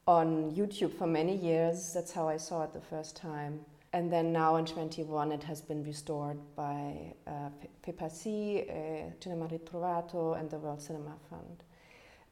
on 0.06 0.50
YouTube 0.52 0.92
for 0.98 1.06
many 1.06 1.36
years. 1.36 1.92
That's 1.94 2.12
how 2.12 2.28
I 2.28 2.36
saw 2.36 2.64
it 2.64 2.72
the 2.72 2.80
first 2.80 3.16
time. 3.16 3.60
And 3.94 4.10
then 4.10 4.32
now 4.32 4.56
in 4.56 4.64
21, 4.64 5.32
it 5.32 5.42
has 5.44 5.60
been 5.60 5.84
restored 5.84 6.38
by 6.56 7.14
uh, 7.26 7.50
FEPACI, 7.86 8.70
uh, 8.70 9.10
Cinema 9.20 9.48
Ritrovato, 9.48 10.38
and 10.38 10.50
the 10.50 10.58
World 10.58 10.80
Cinema 10.80 11.14
Fund 11.28 11.62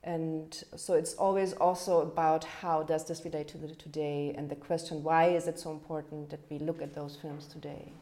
and 0.03 0.65
so 0.77 0.95
it's 0.95 1.13
always 1.15 1.53
also 1.55 2.01
about 2.01 2.43
how 2.45 2.83
does 2.83 3.05
this 3.05 3.23
relate 3.25 3.47
to 3.49 3.59
the 3.59 3.69
today 3.75 4.35
and 4.37 4.49
the 4.49 4.57
question 4.57 5.03
why 5.03 5.27
is 5.27 5.47
it 5.47 5.59
so 5.59 5.71
important 5.71 6.31
that 6.31 6.41
we 6.49 6.59
look 6.59 6.81
at 6.81 6.95
those 6.95 7.17
films 7.17 7.47
today 7.47 7.93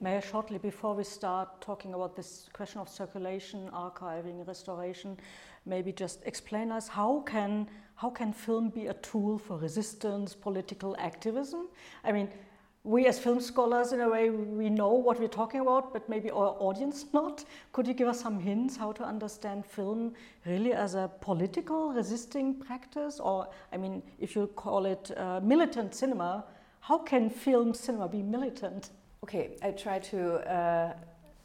May 0.00 0.16
I 0.16 0.20
shortly, 0.20 0.58
before 0.58 0.94
we 0.94 1.04
start 1.04 1.60
talking 1.60 1.92
about 1.92 2.16
this 2.16 2.48
question 2.52 2.80
of 2.80 2.88
circulation, 2.88 3.68
archiving, 3.72 4.46
restoration, 4.46 5.18
maybe 5.66 5.92
just 5.92 6.22
explain 6.24 6.72
us 6.72 6.88
how 6.88 7.20
can 7.26 7.68
how 7.96 8.10
can 8.10 8.32
film 8.32 8.68
be 8.68 8.86
a 8.86 8.94
tool 8.94 9.38
for 9.38 9.58
resistance, 9.58 10.34
political 10.34 10.94
activism? 11.00 11.68
I 12.04 12.12
mean, 12.12 12.28
we 12.88 13.06
as 13.06 13.18
film 13.18 13.38
scholars, 13.38 13.92
in 13.92 14.00
a 14.00 14.08
way, 14.08 14.30
we 14.30 14.70
know 14.70 14.94
what 14.94 15.20
we're 15.20 15.28
talking 15.28 15.60
about, 15.60 15.92
but 15.92 16.08
maybe 16.08 16.30
our 16.30 16.56
audience 16.58 17.04
not. 17.12 17.44
Could 17.72 17.86
you 17.86 17.92
give 17.92 18.08
us 18.08 18.18
some 18.18 18.40
hints 18.40 18.78
how 18.78 18.92
to 18.92 19.04
understand 19.04 19.66
film 19.66 20.14
really 20.46 20.72
as 20.72 20.94
a 20.94 21.10
political 21.20 21.92
resisting 21.92 22.54
practice? 22.54 23.20
Or, 23.20 23.48
I 23.74 23.76
mean, 23.76 24.02
if 24.18 24.34
you 24.34 24.46
call 24.56 24.86
it 24.86 25.10
uh, 25.18 25.40
militant 25.42 25.94
cinema, 25.94 26.46
how 26.80 26.96
can 26.96 27.28
film 27.28 27.74
cinema 27.74 28.08
be 28.08 28.22
militant? 28.22 28.88
Okay, 29.22 29.50
I 29.62 29.72
try 29.72 29.98
to 29.98 30.36
uh, 30.50 30.94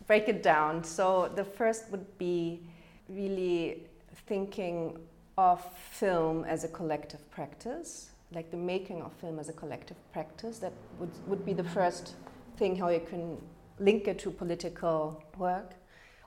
break 0.07 0.29
it 0.29 0.43
down. 0.43 0.81
So 0.81 1.29
the 1.35 1.43
first 1.43 1.91
would 1.91 2.17
be 2.17 2.61
really 3.09 3.83
thinking 4.27 4.97
of 5.37 5.61
film 5.91 6.45
as 6.45 6.63
a 6.63 6.69
collective 6.69 7.29
practice 7.31 8.12
like 8.33 8.51
the 8.51 8.57
making 8.57 9.01
of 9.01 9.13
film 9.13 9.39
as 9.39 9.49
a 9.49 9.53
collective 9.53 9.97
practice. 10.11 10.59
That 10.59 10.73
would, 10.99 11.11
would 11.27 11.45
be 11.45 11.53
the 11.53 11.63
first 11.63 12.15
thing 12.57 12.75
how 12.75 12.89
you 12.89 13.01
can 13.01 13.41
link 13.79 14.07
it 14.07 14.19
to 14.19 14.31
political 14.31 15.23
work 15.37 15.73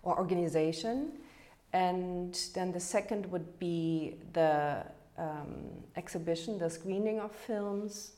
or 0.03 0.19
organization. 0.19 1.13
And 1.73 2.39
then 2.55 2.73
the 2.73 2.81
second 2.81 3.27
would 3.27 3.59
be 3.59 4.17
the 4.33 4.85
um, 5.19 5.69
exhibition, 5.97 6.59
the 6.59 6.71
screening 6.71 7.21
of 7.21 7.33
films. 7.33 8.13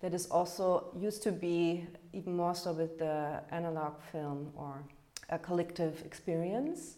That 0.00 0.14
is 0.14 0.26
also 0.26 0.92
used 0.98 1.22
to 1.22 1.32
be 1.32 1.86
even 2.12 2.36
more 2.36 2.54
so 2.54 2.72
with 2.72 2.98
the 2.98 3.40
analog 3.50 4.00
film 4.12 4.52
or 4.56 4.82
a 5.30 5.38
collective 5.38 6.02
experience. 6.04 6.96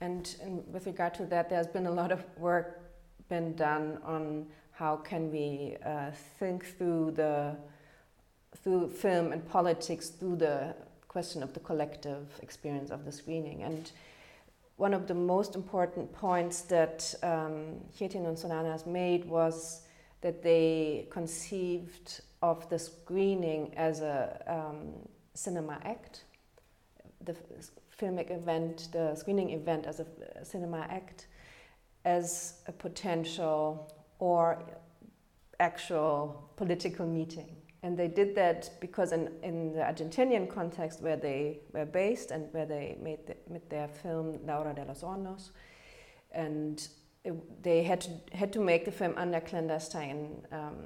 And, 0.00 0.34
and 0.42 0.62
with 0.72 0.86
regard 0.86 1.14
to 1.14 1.26
that, 1.26 1.50
there's 1.50 1.66
been 1.66 1.86
a 1.86 1.90
lot 1.90 2.12
of 2.12 2.24
work 2.38 2.80
been 3.28 3.54
done 3.54 3.98
on 4.04 4.46
how 4.74 4.96
can 4.96 5.30
we 5.30 5.76
uh, 5.86 6.10
think 6.38 6.66
through 6.76 7.12
the 7.12 7.56
through 8.62 8.88
film 8.88 9.32
and 9.32 9.46
politics 9.48 10.08
through 10.08 10.36
the 10.36 10.74
question 11.08 11.42
of 11.42 11.52
the 11.54 11.60
collective 11.60 12.26
experience 12.42 12.90
of 12.90 13.04
the 13.04 13.12
screening? 13.12 13.62
And 13.62 13.90
one 14.76 14.92
of 14.92 15.06
the 15.06 15.14
most 15.14 15.54
important 15.54 16.12
points 16.12 16.62
that 16.62 17.14
um, 17.22 17.80
Getino 17.96 18.28
and 18.28 18.36
Solanas 18.36 18.84
made 18.86 19.24
was 19.24 19.82
that 20.22 20.42
they 20.42 21.06
conceived 21.10 22.20
of 22.42 22.68
the 22.68 22.78
screening 22.78 23.72
as 23.76 24.00
a 24.00 24.42
um, 24.48 24.92
cinema 25.34 25.78
act, 25.84 26.24
the 27.24 27.36
filmic 27.96 28.32
event, 28.32 28.88
the 28.90 29.14
screening 29.14 29.50
event 29.50 29.86
as 29.86 30.00
a 30.00 30.06
cinema 30.42 30.86
act, 30.90 31.28
as 32.04 32.54
a 32.66 32.72
potential 32.72 33.94
or 34.18 34.62
actual 35.60 36.50
political 36.56 37.06
meeting. 37.06 37.56
And 37.82 37.98
they 37.98 38.08
did 38.08 38.34
that 38.36 38.70
because 38.80 39.12
in, 39.12 39.30
in 39.42 39.72
the 39.74 39.80
Argentinian 39.80 40.48
context 40.48 41.02
where 41.02 41.16
they 41.18 41.60
were 41.72 41.84
based 41.84 42.30
and 42.30 42.52
where 42.52 42.64
they 42.64 42.96
made, 43.02 43.26
the, 43.26 43.36
made 43.50 43.68
their 43.68 43.88
film 43.88 44.38
La 44.46 44.56
hora 44.56 44.72
de 44.72 44.84
los 44.86 45.02
hornos, 45.02 45.50
and 46.32 46.88
it, 47.24 47.62
they 47.62 47.82
had 47.82 48.00
to, 48.00 48.10
had 48.32 48.52
to 48.54 48.60
make 48.60 48.86
the 48.86 48.90
film 48.90 49.12
under 49.18 49.38
clandestine 49.40 50.42
um, 50.50 50.76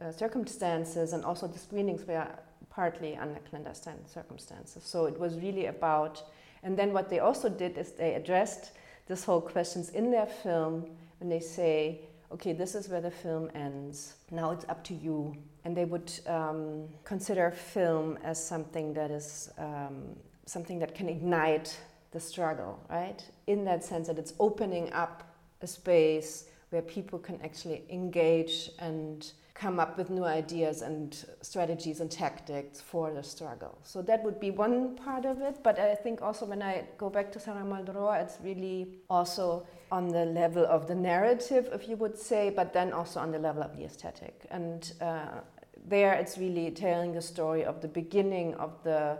uh, 0.00 0.10
circumstances, 0.10 1.12
and 1.12 1.24
also 1.24 1.46
the 1.46 1.58
screenings 1.58 2.04
were 2.06 2.26
partly 2.70 3.16
under 3.16 3.38
clandestine 3.48 4.04
circumstances. 4.06 4.82
So 4.84 5.06
it 5.06 5.18
was 5.18 5.38
really 5.38 5.66
about, 5.66 6.24
and 6.64 6.76
then 6.76 6.92
what 6.92 7.08
they 7.08 7.20
also 7.20 7.48
did 7.48 7.78
is 7.78 7.92
they 7.92 8.14
addressed 8.14 8.72
this 9.06 9.24
whole 9.24 9.40
questions 9.40 9.90
in 9.90 10.10
their 10.10 10.26
film 10.26 10.90
when 11.20 11.28
they 11.28 11.40
say, 11.40 12.00
okay, 12.32 12.52
this 12.52 12.74
is 12.74 12.88
where 12.88 13.00
the 13.00 13.10
film 13.10 13.50
ends. 13.54 14.14
Now 14.30 14.50
it's 14.50 14.64
up 14.68 14.82
to 14.84 14.94
you. 14.94 15.36
And 15.64 15.76
they 15.76 15.84
would 15.84 16.12
um, 16.26 16.88
consider 17.04 17.50
film 17.50 18.18
as 18.24 18.42
something 18.42 18.94
that 18.94 19.10
is 19.10 19.50
um, 19.58 20.16
something 20.46 20.78
that 20.80 20.94
can 20.94 21.08
ignite 21.08 21.78
the 22.10 22.20
struggle, 22.20 22.80
right? 22.90 23.24
In 23.46 23.64
that 23.64 23.84
sense 23.84 24.08
that 24.08 24.18
it's 24.18 24.34
opening 24.40 24.92
up 24.92 25.22
a 25.60 25.66
space 25.66 26.46
where 26.70 26.82
people 26.82 27.18
can 27.18 27.40
actually 27.42 27.84
engage 27.90 28.70
and 28.78 29.32
come 29.54 29.78
up 29.78 29.96
with 29.98 30.10
new 30.10 30.24
ideas 30.24 30.82
and 30.82 31.24
strategies 31.42 32.00
and 32.00 32.10
tactics 32.10 32.80
for 32.80 33.12
the 33.12 33.22
struggle. 33.22 33.78
So 33.82 34.02
that 34.02 34.24
would 34.24 34.40
be 34.40 34.50
one 34.50 34.96
part 34.96 35.24
of 35.24 35.40
it. 35.40 35.62
But 35.62 35.78
I 35.78 35.94
think 35.94 36.22
also 36.22 36.46
when 36.46 36.62
I 36.62 36.84
go 36.98 37.10
back 37.10 37.30
to 37.32 37.38
Sarah 37.40 37.62
Maldoror, 37.62 38.20
it's 38.20 38.38
really 38.42 38.88
also 39.08 39.66
on 39.92 40.08
the 40.08 40.24
level 40.24 40.64
of 40.64 40.88
the 40.88 40.94
narrative, 40.94 41.68
if 41.70 41.86
you 41.86 41.96
would 41.96 42.18
say, 42.18 42.48
but 42.48 42.72
then 42.72 42.94
also 42.94 43.20
on 43.20 43.30
the 43.30 43.38
level 43.38 43.62
of 43.62 43.76
the 43.76 43.84
aesthetic. 43.84 44.46
And 44.50 44.90
uh, 45.02 45.40
there 45.86 46.14
it's 46.14 46.38
really 46.38 46.70
telling 46.70 47.12
the 47.12 47.20
story 47.20 47.62
of 47.62 47.82
the 47.82 47.88
beginning 47.88 48.54
of 48.54 48.82
the, 48.84 49.18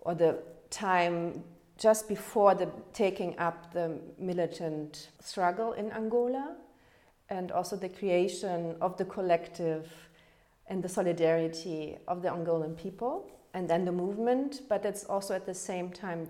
or 0.00 0.16
the 0.16 0.42
time 0.68 1.44
just 1.78 2.08
before 2.08 2.56
the 2.56 2.68
taking 2.92 3.38
up 3.38 3.72
the 3.72 4.00
militant 4.18 5.10
struggle 5.20 5.72
in 5.74 5.92
Angola 5.92 6.56
and 7.30 7.52
also 7.52 7.76
the 7.76 7.88
creation 7.88 8.74
of 8.80 8.96
the 8.96 9.04
collective 9.04 9.88
and 10.66 10.82
the 10.82 10.88
solidarity 10.88 11.96
of 12.08 12.20
the 12.20 12.28
Angolan 12.28 12.76
people 12.76 13.30
and 13.54 13.70
then 13.70 13.84
the 13.84 13.92
movement, 13.92 14.62
but 14.68 14.84
it's 14.84 15.04
also 15.04 15.34
at 15.34 15.46
the 15.46 15.54
same 15.54 15.90
time 15.90 16.26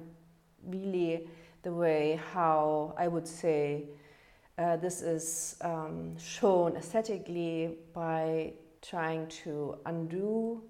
really 0.67 1.29
the 1.63 1.73
way 1.73 2.21
how 2.33 2.95
I 2.99 3.09
would 3.09 3.27
say 3.27 3.85
uh, 4.59 4.77
this 4.77 5.03
is 5.03 5.57
um, 5.63 6.17
shown 6.19 6.77
aesthetically 6.77 7.77
by 7.93 8.53
trying 8.83 9.27
to 9.29 9.79
undo 9.87 10.63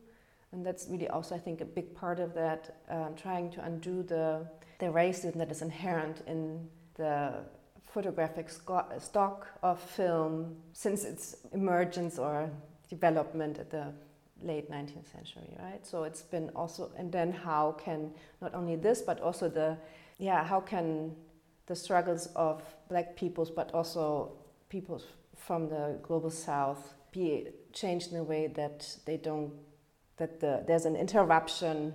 And 0.55 0.65
that's 0.65 0.87
really 0.89 1.09
also, 1.09 1.35
I 1.35 1.39
think, 1.39 1.61
a 1.61 1.65
big 1.65 1.97
part 1.97 2.21
of 2.21 2.33
that, 2.35 2.77
um, 2.89 3.15
trying 3.17 3.51
to 3.51 3.65
undo 3.65 4.05
the, 4.05 4.47
the 4.79 4.87
racism 4.87 5.35
that 5.39 5.51
is 5.51 5.63
inherent 5.63 6.23
in 6.29 6.69
the 6.95 7.33
photographic 7.93 8.49
stock 8.49 9.49
of 9.65 9.81
film 9.81 10.55
since 10.73 11.05
its 11.05 11.39
emergence 11.53 12.21
or 12.21 12.51
development 12.89 13.59
at 13.59 13.71
the 13.71 13.93
late 14.45 14.71
19th 14.71 15.11
century, 15.11 15.57
right? 15.59 15.87
So 15.87 16.05
it's 16.05 16.23
been 16.23 16.51
also, 16.55 16.91
and 16.97 17.11
then 17.11 17.33
how 17.33 17.73
can 17.73 18.13
not 18.41 18.55
only 18.55 18.77
this, 18.77 19.03
but 19.03 19.21
also 19.21 19.49
the, 19.49 19.77
yeah, 20.19 20.45
how 20.45 20.61
can 20.61 21.17
the 21.67 21.75
struggles 21.75 22.27
of 22.37 22.63
black 22.89 23.17
peoples, 23.17 23.51
but 23.51 23.73
also 23.73 24.33
peoples 24.69 25.05
from 25.37 25.69
the 25.69 25.99
global 26.03 26.31
south 26.31 26.95
be 27.13 27.49
changed 27.73 28.13
in 28.13 28.19
a 28.19 28.23
way 28.23 28.47
that 28.49 28.97
they 29.07 29.17
don't, 29.17 29.53
that 30.17 30.41
the, 30.41 30.63
there's 30.67 30.85
an 30.85 30.97
interruption 30.97 31.93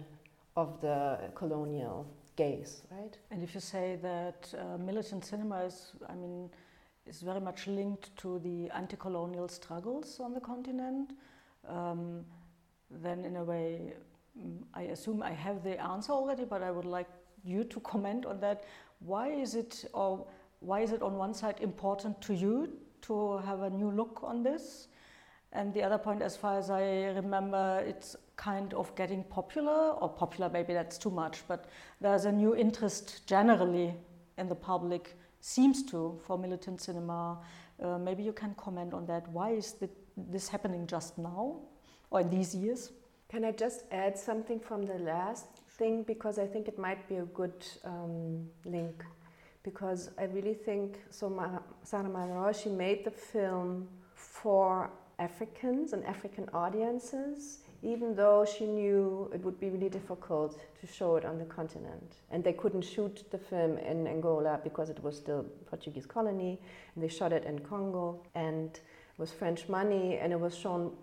of 0.55 0.81
the 0.81 1.31
colonial 1.35 2.07
gaze, 2.35 2.81
right? 2.91 3.17
And 3.31 3.43
if 3.43 3.53
you 3.53 3.61
say 3.61 3.97
that 4.01 4.53
uh, 4.57 4.77
militant 4.77 5.25
cinema 5.25 5.65
is, 5.65 5.91
I 6.07 6.15
mean, 6.15 6.49
is 7.05 7.21
very 7.21 7.41
much 7.41 7.67
linked 7.67 8.15
to 8.17 8.39
the 8.39 8.69
anti-colonial 8.69 9.47
struggles 9.47 10.19
on 10.19 10.33
the 10.33 10.39
continent, 10.39 11.11
um, 11.67 12.25
then 12.89 13.25
in 13.25 13.35
a 13.37 13.43
way, 13.43 13.93
mm, 14.37 14.63
I 14.73 14.83
assume 14.83 15.21
I 15.21 15.31
have 15.31 15.63
the 15.63 15.79
answer 15.81 16.11
already, 16.11 16.45
but 16.45 16.63
I 16.63 16.71
would 16.71 16.85
like 16.85 17.09
you 17.43 17.63
to 17.65 17.79
comment 17.91 18.25
on 18.25 18.39
that. 18.41 18.63
Why 18.99 19.29
is 19.29 19.55
it, 19.55 19.85
or 19.93 20.25
why 20.59 20.81
is 20.81 20.91
it 20.91 21.01
on 21.01 21.15
one 21.15 21.33
side 21.33 21.59
important 21.61 22.21
to 22.21 22.33
you 22.33 22.77
to 23.03 23.37
have 23.39 23.61
a 23.61 23.69
new 23.69 23.91
look 23.91 24.21
on 24.23 24.43
this? 24.43 24.87
And 25.51 25.73
the 25.73 25.81
other 25.81 25.97
point, 25.97 26.21
as 26.21 26.37
far 26.37 26.59
as 26.59 26.69
I 26.69 27.05
remember, 27.15 27.83
it's 27.85 28.15
kind 28.35 28.73
of 28.75 28.93
getting 28.95 29.23
popular, 29.23 29.91
or 29.93 30.09
popular, 30.09 30.49
maybe 30.49 30.73
that's 30.73 30.97
too 30.97 31.09
much, 31.09 31.41
but 31.47 31.65
there's 32.01 32.25
a 32.25 32.31
new 32.31 32.55
interest 32.55 33.25
generally 33.25 33.95
in 34.37 34.47
the 34.47 34.55
public, 34.55 35.17
seems 35.41 35.83
to, 35.83 36.19
for 36.25 36.37
militant 36.37 36.81
cinema. 36.81 37.39
Uh, 37.81 37.97
maybe 37.97 38.21
you 38.21 38.33
can 38.33 38.53
comment 38.55 38.93
on 38.93 39.05
that. 39.07 39.27
Why 39.29 39.51
is 39.51 39.75
this 40.15 40.47
happening 40.47 40.85
just 40.85 41.17
now, 41.17 41.61
or 42.11 42.23
these 42.23 42.55
years? 42.55 42.91
Can 43.29 43.45
I 43.45 43.51
just 43.51 43.83
add 43.91 44.17
something 44.17 44.59
from 44.59 44.85
the 44.85 44.97
last 44.97 45.45
thing? 45.77 46.03
Because 46.03 46.39
I 46.39 46.47
think 46.47 46.67
it 46.67 46.79
might 46.79 47.07
be 47.07 47.17
a 47.17 47.25
good 47.25 47.65
um, 47.85 48.47
link. 48.65 49.03
Because 49.61 50.09
I 50.17 50.23
really 50.23 50.53
think 50.53 50.99
so. 51.11 51.27
Sarah 51.83 52.09
Maldoror, 52.09 52.53
she 52.63 52.69
made 52.69 53.05
the 53.05 53.11
film 53.11 53.87
for 54.15 54.89
Africans 55.19 55.93
and 55.93 56.03
African 56.05 56.49
audiences, 56.53 57.59
even 57.83 58.15
though 58.15 58.45
she 58.45 58.65
knew 58.65 59.29
it 59.33 59.43
would 59.43 59.59
be 59.59 59.69
really 59.69 59.89
difficult 59.89 60.59
to 60.79 60.87
show 60.87 61.17
it 61.17 61.25
on 61.25 61.37
the 61.37 61.45
continent. 61.45 62.15
And 62.31 62.43
they 62.43 62.53
couldn't 62.53 62.81
shoot 62.81 63.23
the 63.29 63.37
film 63.37 63.77
in 63.77 64.07
Angola 64.07 64.59
because 64.63 64.89
it 64.89 65.03
was 65.03 65.17
still 65.17 65.45
Portuguese 65.69 66.05
colony, 66.05 66.59
and 66.95 67.03
they 67.03 67.09
shot 67.09 67.33
it 67.33 67.43
in 67.43 67.59
Congo, 67.59 68.21
and 68.33 68.71
it 68.71 69.19
was 69.19 69.31
French 69.31 69.67
money, 69.67 70.17
and 70.17 70.31
it 70.33 70.39
was 70.39 70.57
shown 70.57 70.93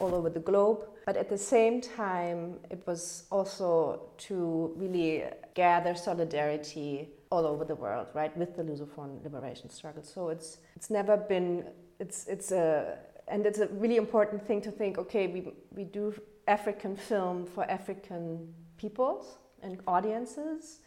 all 0.00 0.14
over 0.14 0.30
the 0.30 0.40
globe. 0.40 0.86
But 1.06 1.16
at 1.16 1.28
the 1.28 1.38
same 1.38 1.80
time, 1.80 2.58
it 2.70 2.82
was 2.86 3.24
also 3.30 4.02
to 4.28 4.72
really 4.76 5.24
gather 5.54 5.94
solidarity 5.94 7.10
all 7.30 7.46
over 7.46 7.64
the 7.64 7.76
world, 7.76 8.08
right, 8.14 8.36
with 8.36 8.56
the 8.56 8.62
Lusophone 8.62 9.22
liberation 9.22 9.70
struggle. 9.70 10.02
So 10.02 10.30
it's 10.30 10.58
it's 10.76 10.90
never 10.90 11.16
been 11.16 11.64
it's 12.00 12.26
it's 12.26 12.50
a 12.50 12.98
and 13.28 13.46
it's 13.46 13.60
a 13.60 13.68
really 13.68 13.96
important 13.96 14.44
thing 14.46 14.60
to 14.60 14.70
think 14.70 14.98
okay 14.98 15.26
we, 15.28 15.52
we 15.74 15.84
do 15.84 16.12
african 16.48 16.96
film 16.96 17.46
for 17.46 17.70
african 17.70 18.52
peoples 18.76 19.38
and 19.62 19.78
audiences 19.86 20.80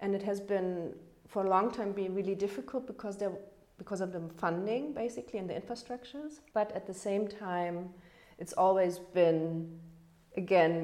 and 0.00 0.14
it 0.14 0.22
has 0.22 0.40
been 0.40 0.94
for 1.28 1.44
a 1.44 1.48
long 1.48 1.70
time 1.70 1.92
been 1.92 2.14
really 2.14 2.34
difficult 2.34 2.86
because 2.86 3.16
there 3.18 3.32
because 3.76 4.00
of 4.00 4.12
the 4.12 4.22
funding 4.38 4.92
basically 4.94 5.38
and 5.38 5.50
the 5.50 5.54
infrastructures 5.54 6.40
but 6.54 6.72
at 6.72 6.86
the 6.86 6.94
same 6.94 7.26
time 7.26 7.90
it's 8.42 8.54
always 8.64 8.94
been 8.98 9.78
again 10.36 10.76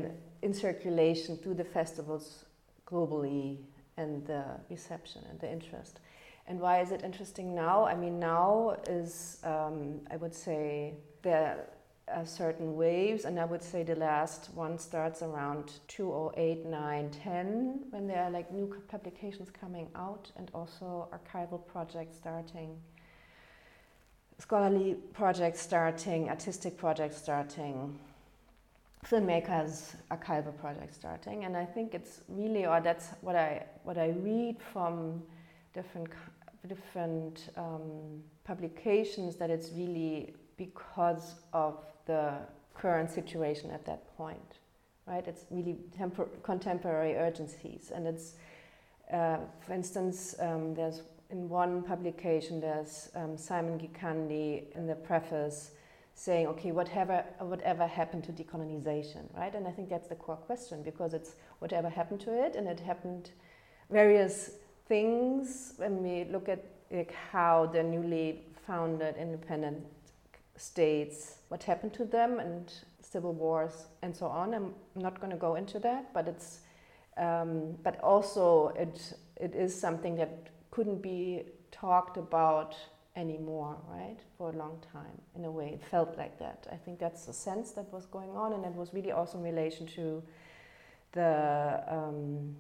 in 0.43 0.53
circulation 0.55 1.37
through 1.37 1.57
the 1.63 1.69
festivals 1.79 2.45
globally 2.87 3.59
and 3.97 4.27
the 4.27 4.45
reception 4.71 5.23
and 5.31 5.39
the 5.41 5.51
interest 5.57 6.01
and 6.49 6.59
why 6.59 6.81
is 6.81 6.93
it 6.93 7.03
interesting 7.05 7.55
now? 7.55 7.85
I 7.85 7.95
mean, 7.95 8.19
now 8.19 8.77
is, 8.89 9.39
um, 9.45 10.01
I 10.11 10.17
would 10.17 10.35
say, 10.35 10.95
there 11.23 11.67
are 12.11 12.25
certain 12.25 12.75
waves, 12.75 13.27
and 13.27 13.39
I 13.39 13.45
would 13.45 13.63
say 13.63 13.83
the 13.83 13.97
last 13.97 14.49
one 14.55 14.79
starts 14.79 15.21
around 15.21 15.73
2008, 15.89 16.65
9, 16.65 17.11
10, 17.11 17.85
when 17.91 18.07
there 18.07 18.25
are 18.25 18.31
like 18.31 18.51
new 18.51 18.75
publications 18.89 19.51
coming 19.51 19.89
out 19.95 20.33
and 20.37 20.51
also 20.55 21.09
archival 21.13 21.61
projects 21.67 22.17
starting, 22.17 22.79
scholarly 24.39 24.97
projects 25.13 25.61
starting, 25.61 26.29
artistic 26.29 26.77
projects 26.77 27.17
starting, 27.17 27.99
filmmakers 29.05 29.95
archival 30.11 30.57
projects 30.59 30.97
starting. 30.97 31.45
And 31.45 31.57
I 31.57 31.65
think 31.65 31.95
it's 31.95 32.23
really, 32.29 32.67
or 32.67 32.81
that's 32.81 33.09
what 33.21 33.37
I, 33.37 33.65
what 33.85 33.99
I 33.99 34.09
read 34.11 34.57
from 34.73 35.23
different 35.75 36.11
different 36.67 37.51
um, 37.57 38.23
publications 38.45 39.37
that 39.37 39.51
it's 39.51 39.71
really 39.73 40.35
because 40.57 41.37
of 41.53 41.79
the 42.07 42.35
current 42.75 43.11
situation 43.11 43.71
at 43.71 43.85
that 43.87 44.17
point, 44.17 44.59
right? 45.07 45.27
It's 45.27 45.45
really 45.51 45.79
contemporary 46.43 47.17
urgencies, 47.17 47.93
and 47.95 48.07
it's, 48.07 48.35
uh, 49.13 49.39
for 49.61 49.73
instance, 49.73 50.35
um, 50.41 50.75
there's 50.75 51.03
in 51.31 51.49
one 51.49 51.83
publication 51.83 52.61
there's 52.61 53.11
um, 53.15 53.37
Simon 53.37 53.79
Gikandi 53.79 54.75
in 54.75 54.87
the 54.87 54.95
preface 54.95 55.73
saying, 56.15 56.49
okay, 56.49 56.73
whatever 56.73 57.25
whatever 57.39 57.87
happened 57.87 58.25
to 58.25 58.33
decolonization, 58.33 59.25
right? 59.37 59.55
And 59.55 59.69
I 59.69 59.71
think 59.71 59.89
that's 59.89 60.09
the 60.09 60.17
core 60.17 60.37
question 60.37 60.83
because 60.83 61.15
it's 61.15 61.37
whatever 61.61 61.89
happened 61.89 62.21
to 62.23 62.45
it, 62.45 62.57
and 62.57 62.67
it 62.67 62.81
happened 62.81 63.31
various 63.91 64.51
things 64.87 65.75
when 65.77 66.03
we 66.03 66.25
look 66.25 66.49
at 66.49 66.65
like, 66.91 67.13
how 67.13 67.67
the 67.67 67.83
newly 67.83 68.43
founded 68.67 69.17
independent 69.17 69.85
states, 70.57 71.39
what 71.49 71.63
happened 71.63 71.93
to 71.95 72.05
them, 72.05 72.41
and 72.41 72.73
civil 73.01 73.33
wars 73.33 73.87
and 74.03 74.15
so 74.15 74.27
on. 74.27 74.55
I'm 74.55 74.75
not 74.97 75.21
going 75.21 75.31
to 75.31 75.39
go 75.39 75.55
into 75.55 75.79
that, 75.81 76.13
but 76.13 76.27
it's 76.27 76.61
um, 77.17 77.77
but 77.83 78.01
also 78.01 78.73
it 78.77 79.13
it 79.37 79.55
is 79.55 79.79
something 79.79 80.17
that 80.17 80.49
couldn't 80.79 81.03
be 81.03 81.43
talked 81.73 82.17
about 82.19 82.77
anymore, 83.17 83.77
right? 83.89 84.19
For 84.37 84.51
a 84.51 84.53
long 84.53 84.79
time, 84.93 85.21
in 85.35 85.45
a 85.45 85.51
way, 85.51 85.71
it 85.71 85.83
felt 85.91 86.17
like 86.17 86.39
that. 86.39 86.69
I 86.71 86.77
think 86.77 87.01
that's 87.01 87.27
the 87.27 87.33
sense 87.33 87.73
that 87.73 87.93
was 87.93 88.07
going 88.07 88.31
on, 88.37 88.53
and 88.53 88.65
it 88.65 88.73
was 88.73 88.95
really 88.95 89.11
also 89.11 89.39
in 89.39 89.43
relation 89.43 89.89
to 89.97 90.23
the 91.11 91.83
um, 91.89 92.55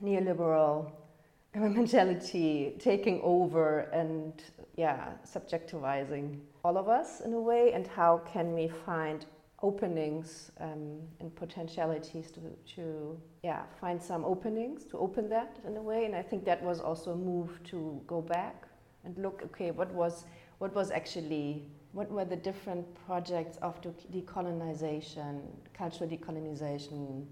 neoliberal 0.00 0.92
mentality 1.56 2.76
taking 2.78 3.20
over 3.20 3.80
and 4.00 4.44
yeah 4.76 5.08
subjectivizing 5.26 6.38
all 6.62 6.78
of 6.78 6.88
us 6.88 7.20
in 7.20 7.32
a 7.32 7.40
way 7.40 7.72
and 7.72 7.88
how 7.88 8.18
can 8.32 8.52
we 8.52 8.68
find 8.86 9.26
openings 9.62 10.50
um, 10.60 10.98
and 11.20 11.34
potentialities 11.36 12.30
to, 12.30 12.40
to 12.74 13.20
yeah 13.42 13.62
find 13.80 14.02
some 14.02 14.24
openings 14.24 14.84
to 14.84 14.98
open 14.98 15.28
that 15.28 15.58
in 15.66 15.76
a 15.76 15.82
way 15.82 16.06
and 16.06 16.14
i 16.14 16.22
think 16.22 16.44
that 16.44 16.62
was 16.62 16.80
also 16.80 17.12
a 17.12 17.16
move 17.16 17.62
to 17.62 18.00
go 18.06 18.22
back 18.22 18.66
and 19.04 19.16
look 19.18 19.42
okay 19.44 19.70
what 19.70 19.92
was 19.92 20.24
what 20.58 20.74
was 20.74 20.90
actually 20.90 21.62
what 21.92 22.10
were 22.10 22.24
the 22.24 22.36
different 22.36 22.86
projects 23.06 23.58
of 23.58 23.78
decolonization 24.12 25.40
cultural 25.74 26.08
decolonization 26.08 27.26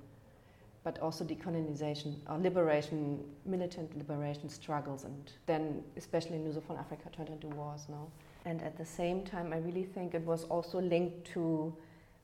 but 0.85 0.99
also 1.01 1.23
decolonization 1.23 2.15
or 2.29 2.39
liberation, 2.39 3.23
militant 3.45 3.95
liberation 3.99 4.49
struggles, 4.49 5.05
and 5.05 5.33
then, 5.45 5.83
especially 5.99 6.37
in 6.37 6.45
Lusophone 6.45 6.79
Africa, 6.79 7.11
turned 7.15 7.29
into 7.29 7.49
wars 7.49 7.87
now. 7.91 8.07
And 8.47 8.63
at 8.63 8.79
the 8.79 8.87
same 8.87 9.23
time, 9.23 9.53
I 9.53 9.59
really 9.59 9.85
think 9.85 10.15
it 10.15 10.23
was 10.23 10.45
also 10.45 10.81
linked 10.81 11.27
to 11.35 11.77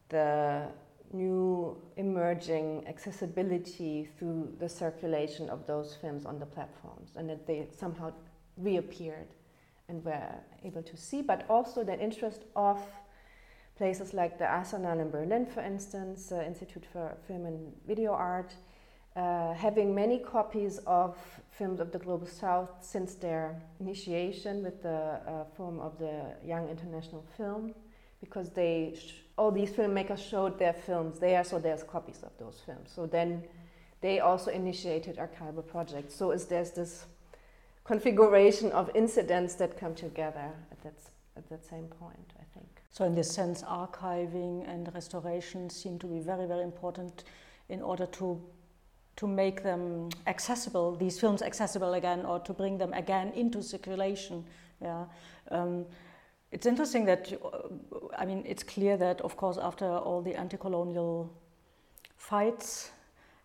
the 0.09 0.69
new 1.12 1.77
emerging 1.97 2.85
accessibility 2.88 4.09
through 4.19 4.53
the 4.59 4.69
circulation 4.69 5.49
of 5.49 5.67
those 5.67 5.95
films 6.01 6.27
on 6.27 6.38
the 6.38 6.47
platforms, 6.47 7.12
and 7.17 7.29
that 7.29 7.47
they 7.47 7.69
somehow 7.77 8.12
reappeared 8.57 9.29
and 9.88 10.05
were 10.05 10.35
able 10.64 10.83
to 10.83 10.97
see, 10.97 11.23
but 11.23 11.45
also 11.49 11.85
the 11.85 11.99
interest 11.99 12.45
of 12.57 12.81
places 13.77 14.14
like 14.14 14.38
the 14.38 14.47
Arsenal 14.47 14.99
in 15.01 15.11
Berlin, 15.11 15.47
for 15.47 15.61
instance, 15.61 16.27
the 16.27 16.47
Institute 16.47 16.87
for 16.93 17.17
Film 17.27 17.47
and 17.47 17.73
Video 17.87 18.12
Art, 18.12 18.55
uh, 19.17 19.53
having 19.53 19.95
many 19.95 20.19
copies 20.19 20.79
of 20.87 21.17
films 21.51 21.81
of 21.81 21.93
the 21.93 21.99
Global 21.99 22.27
South 22.27 22.71
since 22.81 23.14
their 23.14 23.61
initiation 23.81 24.62
with 24.62 24.83
the 24.83 25.21
uh, 25.27 25.45
Forum 25.57 25.81
of 25.81 25.99
the 25.99 26.35
Young 26.45 26.69
International 26.69 27.25
Film 27.37 27.75
because 28.25 28.51
they 28.51 28.95
sh- 28.97 29.23
all 29.37 29.51
these 29.51 29.71
filmmakers 29.71 30.19
showed 30.31 30.59
their 30.59 30.73
films 30.73 31.19
there, 31.19 31.45
so 31.45 31.59
there's 31.59 31.83
copies 31.83 32.23
of 32.23 32.33
those 32.39 32.61
films. 32.65 32.91
So 32.95 33.07
then 33.07 33.43
they 34.01 34.21
also 34.21 34.51
initiated 34.51 35.17
archival 35.17 35.67
projects. 35.67 36.15
So 36.15 36.31
is 36.31 36.47
there's 36.47 36.71
this 36.71 37.07
configuration 37.85 38.73
of 38.73 38.91
incidents 38.95 39.55
that 39.57 39.77
come 39.77 39.95
together 39.95 40.51
at 40.73 40.83
that, 40.83 40.95
at 41.37 41.49
that 41.49 41.65
same 41.65 41.87
point, 41.87 42.33
I 42.41 42.45
think. 42.55 42.69
So 42.91 43.05
in 43.05 43.15
this 43.15 43.31
sense, 43.31 43.63
archiving 43.63 44.69
and 44.69 44.93
restoration 44.95 45.69
seem 45.69 45.99
to 45.99 46.07
be 46.07 46.21
very, 46.21 46.47
very 46.47 46.63
important 46.63 47.25
in 47.69 47.83
order 47.83 48.07
to 48.07 48.41
to 49.17 49.29
make 49.29 49.63
them 49.63 50.09
accessible, 50.27 50.97
these 50.97 51.21
films 51.21 51.41
accessible 51.41 51.95
again, 51.95 52.27
or 52.27 52.41
to 52.41 52.53
bring 52.53 52.79
them 52.79 52.93
again 52.93 53.33
into 53.35 53.63
circulation. 53.63 54.45
Yeah. 54.83 55.05
Um, 55.53 55.87
it's 56.55 56.67
interesting 56.67 57.05
that, 57.07 57.33
uh, 57.45 57.99
I 58.17 58.25
mean, 58.25 58.45
it's 58.47 58.62
clear 58.62 58.97
that, 58.97 59.21
of 59.23 59.37
course, 59.37 59.59
after 59.59 59.87
all 59.87 60.23
the 60.23 60.37
anti 60.37 60.57
colonial 60.57 61.29
fights, 62.17 62.90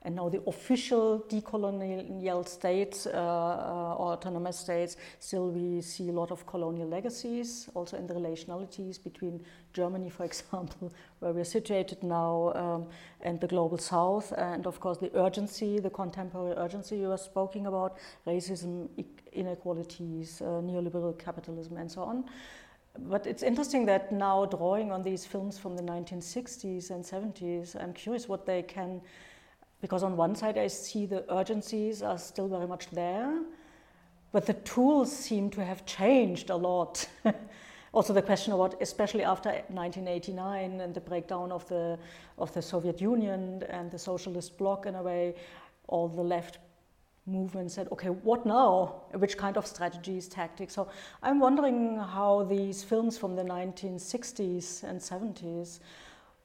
and 0.03 0.15
now 0.15 0.29
the 0.29 0.41
official 0.45 1.25
decolonial 1.27 2.47
states 2.47 3.07
uh, 3.07 3.09
uh, 3.09 3.95
or 3.97 4.13
autonomous 4.13 4.59
states, 4.59 4.95
still 5.19 5.49
we 5.49 5.81
see 5.81 6.09
a 6.09 6.11
lot 6.11 6.29
of 6.29 6.45
colonial 6.45 6.87
legacies, 6.87 7.67
also 7.73 7.97
in 7.97 8.05
the 8.05 8.13
relationalities 8.13 9.03
between 9.03 9.43
Germany, 9.73 10.11
for 10.11 10.23
example, 10.31 10.93
where 11.17 11.33
we're 11.33 11.43
situated 11.43 12.03
now, 12.03 12.53
um, 12.53 12.87
and 13.21 13.41
the 13.41 13.47
global 13.47 13.79
south, 13.79 14.31
and 14.37 14.67
of 14.67 14.79
course 14.79 14.99
the 14.99 15.11
urgency, 15.17 15.79
the 15.79 15.89
contemporary 15.89 16.53
urgency 16.57 16.97
you 16.97 17.07
were 17.07 17.17
speaking 17.17 17.65
about, 17.65 17.97
racism, 18.27 18.87
inequalities, 19.33 20.41
uh, 20.41 20.61
neoliberal 20.61 21.17
capitalism, 21.17 21.75
and 21.77 21.91
so 21.91 22.03
on. 22.03 22.23
But 23.03 23.25
it's 23.25 23.43
interesting 23.43 23.85
that 23.85 24.11
now, 24.11 24.45
drawing 24.45 24.91
on 24.91 25.03
these 25.03 25.25
films 25.25 25.57
from 25.57 25.75
the 25.75 25.83
1960s 25.83 26.91
and 26.91 27.03
70s, 27.03 27.81
I'm 27.81 27.93
curious 27.93 28.27
what 28.27 28.45
they 28.45 28.61
can 28.61 29.01
because 29.81 30.03
on 30.03 30.17
one 30.17 30.35
side 30.35 30.57
I 30.57 30.67
see 30.67 31.05
the 31.05 31.23
urgencies 31.33 32.01
are 32.01 32.17
still 32.17 32.47
very 32.47 32.67
much 32.67 32.89
there, 32.89 33.41
but 34.31 34.45
the 34.45 34.53
tools 34.53 35.11
seem 35.11 35.49
to 35.51 35.63
have 35.63 35.85
changed 35.85 36.49
a 36.49 36.55
lot. 36.55 37.07
also 37.93 38.13
the 38.13 38.21
question 38.21 38.53
about, 38.53 38.81
especially 38.81 39.23
after 39.23 39.49
1989 39.49 40.81
and 40.81 40.93
the 40.93 40.99
breakdown 40.99 41.51
of 41.51 41.67
the, 41.69 41.97
of 42.37 42.53
the 42.53 42.61
Soviet 42.61 43.01
Union 43.01 43.63
and 43.69 43.89
the 43.89 43.99
socialist 43.99 44.57
bloc 44.57 44.85
in 44.85 44.95
a 44.95 45.01
way, 45.01 45.35
all 45.87 46.07
the 46.07 46.21
left 46.21 46.59
movement 47.29 47.71
said, 47.71 47.87
okay, 47.91 48.09
what 48.09 48.45
now? 48.45 49.03
Which 49.13 49.37
kind 49.37 49.57
of 49.57 49.65
strategies, 49.65 50.27
tactics? 50.27 50.73
So 50.73 50.89
I'm 51.23 51.39
wondering 51.39 51.97
how 51.97 52.43
these 52.43 52.83
films 52.83 53.17
from 53.17 53.35
the 53.35 53.43
1960s 53.43 54.83
and 54.83 54.99
70s, 54.99 55.79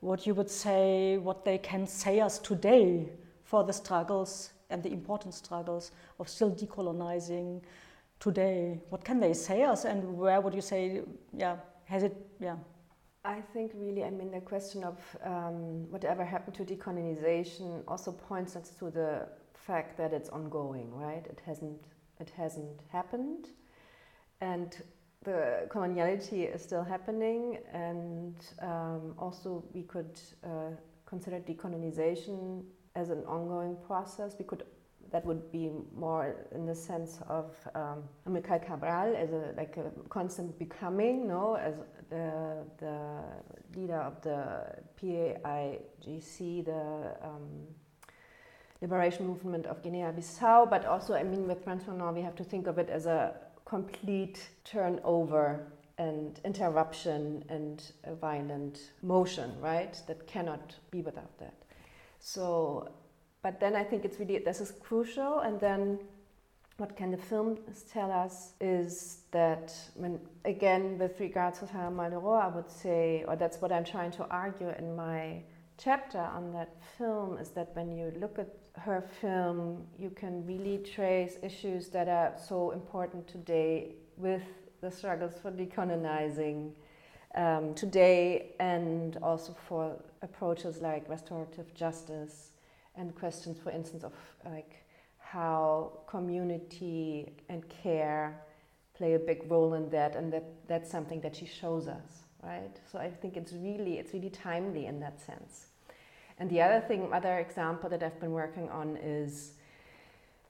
what 0.00 0.26
you 0.26 0.34
would 0.34 0.50
say, 0.50 1.18
what 1.18 1.44
they 1.44 1.58
can 1.58 1.86
say 1.86 2.20
us 2.20 2.38
today 2.38 3.08
for 3.42 3.64
the 3.64 3.72
struggles 3.72 4.50
and 4.70 4.82
the 4.82 4.92
important 4.92 5.34
struggles 5.34 5.92
of 6.18 6.28
still 6.28 6.50
decolonizing 6.50 7.62
today. 8.20 8.80
What 8.88 9.04
can 9.04 9.20
they 9.20 9.34
say 9.34 9.62
us, 9.62 9.84
and 9.84 10.16
where 10.16 10.40
would 10.40 10.54
you 10.54 10.60
say, 10.60 11.02
yeah, 11.32 11.56
has 11.84 12.02
it, 12.02 12.16
yeah? 12.40 12.56
I 13.24 13.40
think 13.40 13.72
really, 13.74 14.04
I 14.04 14.10
mean, 14.10 14.30
the 14.30 14.40
question 14.40 14.84
of 14.84 14.98
um, 15.24 15.90
whatever 15.90 16.24
happened 16.24 16.56
to 16.56 16.64
decolonization 16.64 17.82
also 17.88 18.12
points 18.12 18.54
us 18.54 18.68
to 18.78 18.90
the 18.90 19.26
fact 19.54 19.96
that 19.96 20.12
it's 20.12 20.28
ongoing, 20.28 20.92
right? 20.92 21.26
It 21.26 21.40
hasn't, 21.46 21.80
it 22.20 22.30
hasn't 22.36 22.82
happened, 22.92 23.48
and 24.42 24.76
the 25.22 25.66
coloniality 25.70 26.54
is 26.54 26.62
still 26.62 26.84
happening, 26.84 27.58
and 27.72 28.36
um, 28.60 29.14
also 29.18 29.64
we 29.72 29.84
could 29.84 30.20
uh, 30.44 30.76
consider 31.06 31.40
decolonization 31.40 32.62
as 32.94 33.08
an 33.08 33.24
ongoing 33.24 33.76
process. 33.86 34.36
We 34.38 34.44
could 34.44 34.64
that 35.14 35.24
would 35.24 35.52
be 35.52 35.70
more 35.94 36.34
in 36.50 36.66
the 36.66 36.74
sense 36.74 37.20
of 37.28 37.54
um, 37.76 38.02
Cabral 38.26 39.14
as 39.14 39.30
a 39.30 39.54
like 39.56 39.76
a 39.76 39.92
constant 40.08 40.58
becoming, 40.58 41.28
no, 41.28 41.54
as 41.54 41.74
the 42.10 42.66
the 42.78 42.98
leader 43.76 44.00
of 44.00 44.20
the 44.22 44.40
PAIGC, 44.98 46.64
the 46.64 47.16
um, 47.22 47.46
liberation 48.82 49.24
movement 49.24 49.66
of 49.66 49.84
Guinea-Bissau, 49.84 50.68
but 50.68 50.84
also, 50.84 51.14
I 51.14 51.22
mean, 51.22 51.46
with 51.46 51.62
Frantz 51.62 51.84
Fanon, 51.84 52.12
we 52.12 52.22
have 52.22 52.34
to 52.34 52.44
think 52.44 52.66
of 52.66 52.78
it 52.78 52.90
as 52.90 53.06
a 53.06 53.36
complete 53.64 54.50
turnover 54.64 55.72
and 55.96 56.40
interruption 56.44 57.44
and 57.48 57.92
a 58.02 58.16
violent 58.16 58.90
motion, 59.02 59.52
right? 59.60 59.94
That 60.08 60.26
cannot 60.26 60.74
be 60.90 61.02
without 61.02 61.38
that. 61.38 61.54
So, 62.18 62.88
but 63.44 63.60
then 63.60 63.76
I 63.76 63.84
think 63.84 64.06
it's 64.06 64.18
really, 64.18 64.38
this 64.38 64.62
is 64.62 64.72
crucial. 64.72 65.40
And 65.40 65.60
then 65.60 65.98
what 66.78 66.96
can 66.96 67.10
the 67.10 67.18
films 67.18 67.84
tell 67.92 68.10
us 68.10 68.54
is 68.58 69.18
that 69.32 69.70
when, 69.96 70.18
again, 70.46 70.96
with 70.98 71.20
regards 71.20 71.58
to 71.58 71.66
Sarah 71.66 71.90
Maldoror, 71.90 72.42
I 72.42 72.48
would 72.48 72.70
say, 72.70 73.22
or 73.28 73.36
that's 73.36 73.60
what 73.60 73.70
I'm 73.70 73.84
trying 73.84 74.12
to 74.12 74.26
argue 74.30 74.70
in 74.70 74.96
my 74.96 75.42
chapter 75.76 76.20
on 76.20 76.54
that 76.54 76.70
film, 76.96 77.36
is 77.36 77.50
that 77.50 77.76
when 77.76 77.92
you 77.92 78.14
look 78.18 78.38
at 78.38 78.48
her 78.78 79.04
film, 79.20 79.86
you 79.98 80.08
can 80.08 80.46
really 80.46 80.78
trace 80.78 81.36
issues 81.42 81.90
that 81.90 82.08
are 82.08 82.32
so 82.48 82.70
important 82.70 83.28
today 83.28 83.96
with 84.16 84.46
the 84.80 84.90
struggles 84.90 85.34
for 85.42 85.50
decolonizing 85.50 86.70
um, 87.34 87.74
today 87.74 88.54
and 88.58 89.18
also 89.22 89.54
for 89.68 89.96
approaches 90.22 90.80
like 90.80 91.06
restorative 91.10 91.74
justice 91.74 92.53
and 92.96 93.14
questions, 93.14 93.58
for 93.58 93.70
instance, 93.70 94.04
of 94.04 94.12
like 94.44 94.84
how 95.18 95.92
community 96.06 97.32
and 97.48 97.68
care 97.68 98.40
play 98.96 99.14
a 99.14 99.18
big 99.18 99.50
role 99.50 99.74
in 99.74 99.90
that, 99.90 100.14
and 100.14 100.32
that 100.32 100.44
that's 100.68 100.90
something 100.90 101.20
that 101.20 101.34
she 101.34 101.46
shows 101.46 101.88
us, 101.88 102.24
right? 102.42 102.76
So 102.90 102.98
I 102.98 103.10
think 103.10 103.36
it's 103.36 103.52
really 103.52 103.98
it's 103.98 104.12
really 104.14 104.30
timely 104.30 104.86
in 104.86 105.00
that 105.00 105.20
sense. 105.20 105.66
And 106.38 106.50
the 106.50 106.60
other 106.62 106.80
thing, 106.80 107.12
other 107.12 107.38
example 107.38 107.88
that 107.90 108.02
I've 108.02 108.18
been 108.20 108.32
working 108.32 108.68
on 108.70 108.96
is 108.96 109.52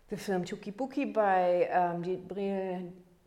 the 0.09 0.17
film 0.17 0.45
Touki 0.45 0.73
Bouki 0.73 1.13
by 1.13 1.67
um, 1.69 2.03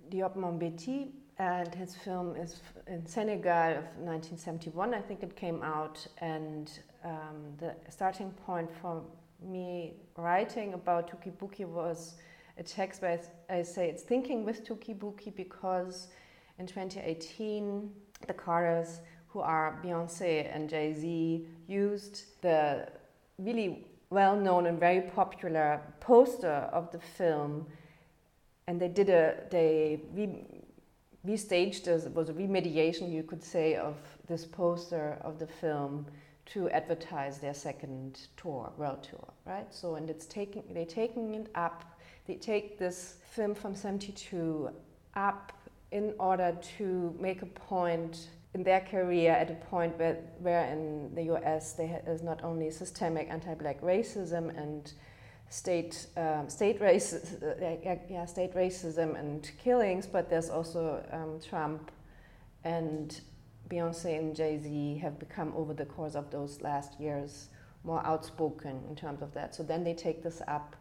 Diop 0.10 0.36
Mambety, 0.36 1.10
and 1.40 1.74
his 1.76 1.96
film 1.96 2.36
is 2.36 2.62
in 2.88 3.06
Senegal 3.06 3.72
of 3.72 3.86
1971, 4.00 4.94
I 4.94 5.02
think 5.02 5.22
it 5.22 5.36
came 5.36 5.62
out, 5.62 6.06
and 6.20 6.72
um, 7.04 7.54
the 7.60 7.76
starting 7.90 8.32
point 8.32 8.70
for 8.82 9.04
me 9.42 9.94
writing 10.16 10.74
about 10.74 11.10
Touki 11.10 11.32
Bouki 11.32 11.66
was 11.66 12.16
a 12.58 12.64
text 12.64 13.02
where 13.02 13.20
I 13.50 13.62
say 13.62 13.90
it's 13.90 14.02
thinking 14.02 14.44
with 14.44 14.68
Touki 14.68 14.98
Bouki 14.98 15.36
because 15.36 16.08
in 16.58 16.66
2018 16.66 17.92
the 18.26 18.34
Carters, 18.34 19.02
who 19.28 19.40
are 19.40 19.80
Beyonce 19.84 20.50
and 20.54 20.68
Jay 20.68 20.94
Z, 20.94 21.46
used 21.68 22.42
the 22.42 22.88
really 23.38 23.86
well 24.10 24.36
known 24.36 24.66
and 24.66 24.80
very 24.80 25.02
popular 25.02 25.82
poster 26.00 26.70
of 26.74 26.92
the 26.92 27.00
film. 27.00 27.68
And 28.68 28.82
they 28.82 28.88
did 28.88 29.10
a 29.10 29.44
they 29.52 30.02
restaged 31.28 31.88
as 31.88 32.08
was 32.10 32.30
a 32.30 32.34
remediation, 32.34 33.12
you 33.12 33.24
could 33.24 33.44
say, 33.44 33.76
of 33.76 33.96
this 34.28 34.46
poster 34.46 35.18
of 35.22 35.40
the 35.40 35.48
film 35.48 36.06
to 36.48 36.70
advertise 36.70 37.40
their 37.40 37.54
second 37.54 38.28
tour, 38.38 38.72
world 38.78 39.04
tour, 39.04 39.28
right? 39.46 39.68
So, 39.74 39.96
and 39.96 40.10
it's 40.10 40.26
taking 40.26 40.64
they're 40.72 40.86
taking 40.86 41.36
it 41.36 41.50
up. 41.56 41.84
They 42.26 42.36
take 42.36 42.80
this 42.80 43.18
film 43.30 43.54
from 43.54 43.76
'72 43.76 44.70
up 45.16 45.52
in 45.92 46.14
order 46.20 46.58
to 46.78 47.16
make 47.20 47.42
a 47.42 47.46
point 47.46 48.30
in 48.54 48.64
their 48.64 48.82
career 48.82 49.32
at 49.32 49.52
a 49.52 49.56
point 49.56 49.98
where, 50.00 50.18
where 50.40 50.66
in 50.72 51.14
the 51.16 51.24
US 51.34 51.74
there 51.74 52.02
is 52.08 52.22
not 52.24 52.44
only 52.44 52.72
systemic 52.72 53.30
anti-black 53.30 53.82
racism 53.82 54.58
and 54.58 54.94
state 55.50 56.08
um, 56.18 56.50
state 56.50 56.80
racism, 56.80 57.44
uh, 57.88 57.96
yeah, 58.10 58.26
state 58.26 58.54
racism 58.54 59.18
and 59.20 59.50
killings, 59.58 60.06
but 60.06 60.30
there's 60.30 60.50
also 60.50 61.04
um, 61.12 61.40
Trump 61.48 61.92
and 62.64 63.22
Beyonce 63.70 64.18
and 64.18 64.36
Jay 64.36 64.58
Z 64.58 65.00
have 65.02 65.20
become 65.20 65.54
over 65.56 65.74
the 65.74 65.86
course 65.86 66.16
of 66.16 66.32
those 66.32 66.62
last 66.62 67.00
years 67.00 67.50
more 67.84 68.06
outspoken 68.06 68.82
in 68.90 68.96
terms 68.96 69.22
of 69.22 69.34
that. 69.34 69.56
So 69.56 69.64
then 69.64 69.84
they 69.84 69.94
take 69.94 70.24
this 70.24 70.42
up 70.48 70.76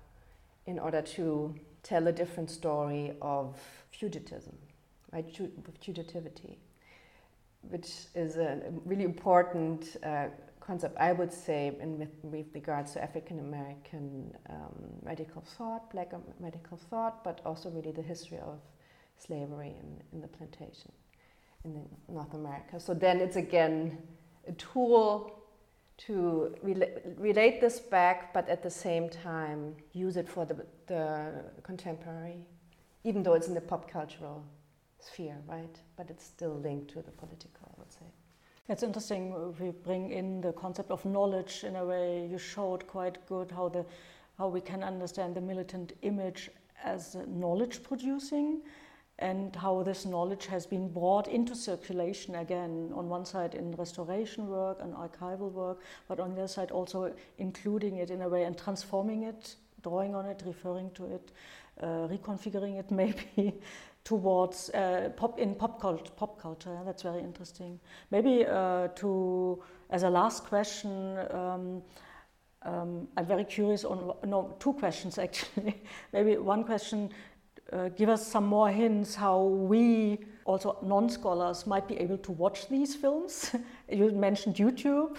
in 0.66 0.78
order 0.78 1.02
to 1.02 1.54
tell 1.82 2.06
a 2.08 2.12
different 2.12 2.50
story 2.50 3.12
of 3.22 3.56
fugitivism, 3.92 4.54
right? 5.12 5.26
Fugitivity, 5.80 6.56
which 7.62 8.06
is 8.14 8.36
a 8.36 8.60
really 8.84 9.04
important 9.04 9.96
uh, 10.02 10.26
concept, 10.66 10.96
I 10.98 11.12
would 11.12 11.32
say, 11.32 11.76
in 11.80 11.98
with, 11.98 12.14
with 12.22 12.46
regards 12.54 12.92
to 12.94 13.02
African 13.02 13.38
American 13.40 14.32
um, 14.50 14.74
radical 15.02 15.42
thought, 15.42 15.90
black 15.92 16.12
radical 16.40 16.76
thought, 16.90 17.24
but 17.24 17.40
also 17.46 17.70
really 17.70 17.92
the 17.92 18.02
history 18.02 18.38
of 18.38 18.58
slavery 19.18 19.74
in, 19.80 20.02
in 20.12 20.20
the 20.20 20.28
plantation. 20.28 20.92
in 21.66 21.88
North 22.08 22.34
America. 22.34 22.80
So 22.80 22.94
then 22.94 23.20
it's 23.20 23.36
again 23.36 23.98
a 24.48 24.52
tool 24.52 25.32
to 25.98 26.54
rela- 26.64 27.00
relate 27.18 27.60
this 27.60 27.80
back, 27.80 28.32
but 28.34 28.48
at 28.48 28.62
the 28.62 28.70
same 28.70 29.08
time 29.08 29.74
use 29.92 30.16
it 30.16 30.28
for 30.28 30.44
the, 30.44 30.66
the 30.86 31.32
contemporary, 31.62 32.38
even 33.04 33.22
though 33.22 33.34
it's 33.34 33.48
in 33.48 33.54
the 33.54 33.60
pop 33.60 33.90
cultural 33.90 34.44
sphere, 35.00 35.38
right? 35.48 35.76
But 35.96 36.10
it's 36.10 36.24
still 36.24 36.54
linked 36.54 36.90
to 36.92 37.02
the 37.02 37.12
political, 37.12 37.72
I 37.76 37.80
would 37.80 37.92
say. 37.92 38.06
It's 38.68 38.82
interesting. 38.82 39.32
We 39.60 39.70
bring 39.70 40.10
in 40.10 40.40
the 40.40 40.52
concept 40.52 40.90
of 40.90 41.04
knowledge 41.04 41.62
in 41.62 41.76
a 41.76 41.84
way. 41.84 42.26
You 42.26 42.38
showed 42.38 42.86
quite 42.88 43.24
good 43.26 43.52
how 43.52 43.68
the 43.68 43.84
how 44.38 44.48
we 44.48 44.60
can 44.60 44.82
understand 44.82 45.34
the 45.34 45.40
militant 45.40 45.92
image 46.02 46.50
as 46.84 47.16
knowledge 47.26 47.82
producing 47.82 48.60
and 49.18 49.56
how 49.56 49.82
this 49.82 50.04
knowledge 50.04 50.46
has 50.46 50.66
been 50.66 50.88
brought 50.92 51.26
into 51.26 51.54
circulation 51.54 52.34
again 52.34 52.92
on 52.94 53.08
one 53.08 53.24
side 53.24 53.54
in 53.54 53.72
restoration 53.76 54.46
work 54.46 54.78
and 54.82 54.92
archival 54.92 55.50
work 55.52 55.80
but 56.06 56.20
on 56.20 56.34
the 56.34 56.40
other 56.40 56.48
side 56.48 56.70
also 56.70 57.14
including 57.38 57.96
it 57.96 58.10
in 58.10 58.20
a 58.20 58.28
way 58.28 58.44
and 58.44 58.58
transforming 58.58 59.22
it 59.22 59.56
drawing 59.82 60.14
on 60.14 60.26
it 60.26 60.42
referring 60.44 60.90
to 60.90 61.06
it 61.06 61.32
uh, 61.80 62.06
reconfiguring 62.08 62.78
it 62.78 62.90
maybe 63.02 63.58
towards 64.06 64.70
uh, 64.70 65.10
pop 65.16 65.38
in 65.38 65.54
pop, 65.54 65.80
cult, 65.80 66.16
pop 66.16 66.40
culture. 66.40 66.78
That's 66.84 67.02
very 67.02 67.20
interesting 67.20 67.80
maybe 68.12 68.46
uh, 68.46 68.88
to 68.94 69.62
as 69.90 70.04
a 70.04 70.10
last 70.10 70.44
question 70.44 71.18
um, 71.30 71.82
um, 72.62 73.08
I'm 73.16 73.26
very 73.26 73.44
curious 73.44 73.84
on 73.84 74.12
no 74.24 74.56
two 74.58 74.72
questions 74.74 75.18
actually. 75.26 75.82
Maybe 76.12 76.36
one 76.36 76.64
question. 76.64 77.10
Uh, 77.72 77.88
give 77.88 78.08
us 78.08 78.24
some 78.24 78.46
more 78.46 78.70
hints 78.70 79.16
how 79.16 79.42
we 79.42 80.18
also 80.44 80.78
non-scholars 80.82 81.66
might 81.66 81.88
be 81.88 81.96
able 81.98 82.18
to 82.18 82.30
watch 82.30 82.68
these 82.68 82.94
films. 82.94 83.54
you 83.90 84.10
mentioned 84.12 84.54
YouTube. 84.54 85.16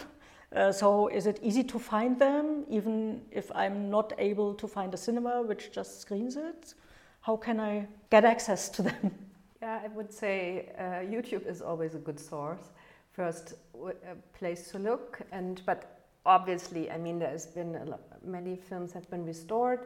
Uh, 0.56 0.72
so 0.72 1.10
is 1.10 1.28
it 1.28 1.40
easy 1.42 1.62
to 1.62 1.78
find 1.78 2.18
them 2.18 2.64
even 2.70 3.22
if 3.32 3.52
I'm 3.54 3.90
not 3.90 4.14
able 4.18 4.54
to 4.54 4.68
find 4.68 4.94
a 4.94 4.98
cinema 4.98 5.42
which 5.42 5.74
just 5.74 6.00
screens 6.00 6.38
it? 6.38 6.74
How 7.28 7.36
can 7.36 7.60
I 7.60 7.86
get 8.10 8.24
access 8.24 8.70
to 8.70 8.82
them? 8.84 9.12
Yeah, 9.62 9.82
I 9.84 9.88
would 9.88 10.14
say 10.14 10.70
uh, 10.78 11.04
YouTube 11.14 11.46
is 11.46 11.62
always 11.62 11.96
a 11.96 11.98
good 11.98 12.20
source. 12.20 12.70
First 13.12 13.56
a 13.76 14.16
place 14.38 14.72
to 14.72 14.78
look, 14.78 15.20
and 15.32 15.62
but 15.66 16.00
obviously, 16.26 16.92
I 16.92 16.98
mean, 16.98 17.20
there's 17.20 17.48
been 17.48 17.74
lot, 17.90 18.02
many 18.24 18.56
films 18.56 18.94
have 18.94 19.10
been 19.10 19.26
restored 19.26 19.80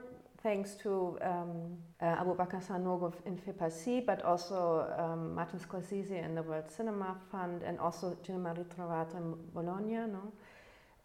thanks 0.43 0.75
to 0.83 1.17
um, 1.21 1.77
uh, 2.01 2.23
Aboubakar 2.23 2.61
Sanogo 2.61 3.13
in 3.25 3.37
FEPACI, 3.37 4.05
but 4.05 4.21
also 4.23 4.85
um, 4.97 5.33
Martin 5.33 5.59
Scorsese 5.59 6.23
and 6.23 6.35
the 6.37 6.43
World 6.43 6.69
Cinema 6.69 7.15
Fund, 7.31 7.63
and 7.63 7.79
also 7.79 8.17
Cinema 8.25 8.53
Ritrovato 8.53 9.15
in 9.15 9.35
Bologna, 9.53 10.11
no? 10.11 10.31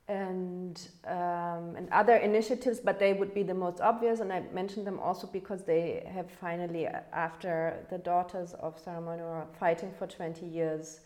And 0.08 0.80
um, 1.04 1.74
and 1.76 1.88
other 1.90 2.14
initiatives, 2.14 2.78
but 2.78 3.00
they 3.00 3.12
would 3.12 3.34
be 3.34 3.42
the 3.42 3.54
most 3.54 3.80
obvious. 3.80 4.20
And 4.20 4.32
I 4.32 4.42
mentioned 4.52 4.86
them 4.86 5.00
also 5.00 5.26
because 5.26 5.64
they 5.64 6.08
have 6.14 6.30
finally, 6.30 6.86
after 7.12 7.84
the 7.90 7.98
daughters 7.98 8.54
of 8.54 8.78
Sarah 8.78 9.00
Maldoror 9.00 9.46
fighting 9.58 9.92
for 9.98 10.06
20 10.06 10.46
years, 10.46 11.00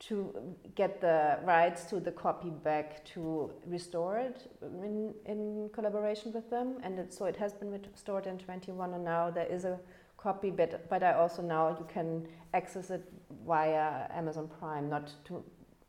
to 0.00 0.34
get 0.74 1.00
the 1.00 1.38
rights 1.44 1.84
to 1.84 2.00
the 2.00 2.12
copy 2.12 2.50
back 2.50 3.04
to 3.06 3.50
restore 3.66 4.18
it 4.18 4.50
in, 4.60 5.14
in 5.24 5.70
collaboration 5.72 6.32
with 6.32 6.50
them. 6.50 6.76
And 6.82 6.98
it, 6.98 7.14
so 7.14 7.24
it 7.24 7.36
has 7.36 7.52
been 7.54 7.70
restored 7.70 8.26
in 8.26 8.38
21, 8.38 8.92
and 8.92 9.04
now 9.04 9.30
there 9.30 9.46
is 9.46 9.64
a 9.64 9.78
copy, 10.18 10.50
but, 10.50 10.88
but 10.90 11.02
I 11.02 11.14
also 11.14 11.42
now 11.42 11.76
you 11.78 11.86
can 11.88 12.26
access 12.52 12.90
it 12.90 13.10
via 13.46 14.06
Amazon 14.10 14.48
Prime, 14.58 14.88
not 14.88 15.12
to 15.26 15.42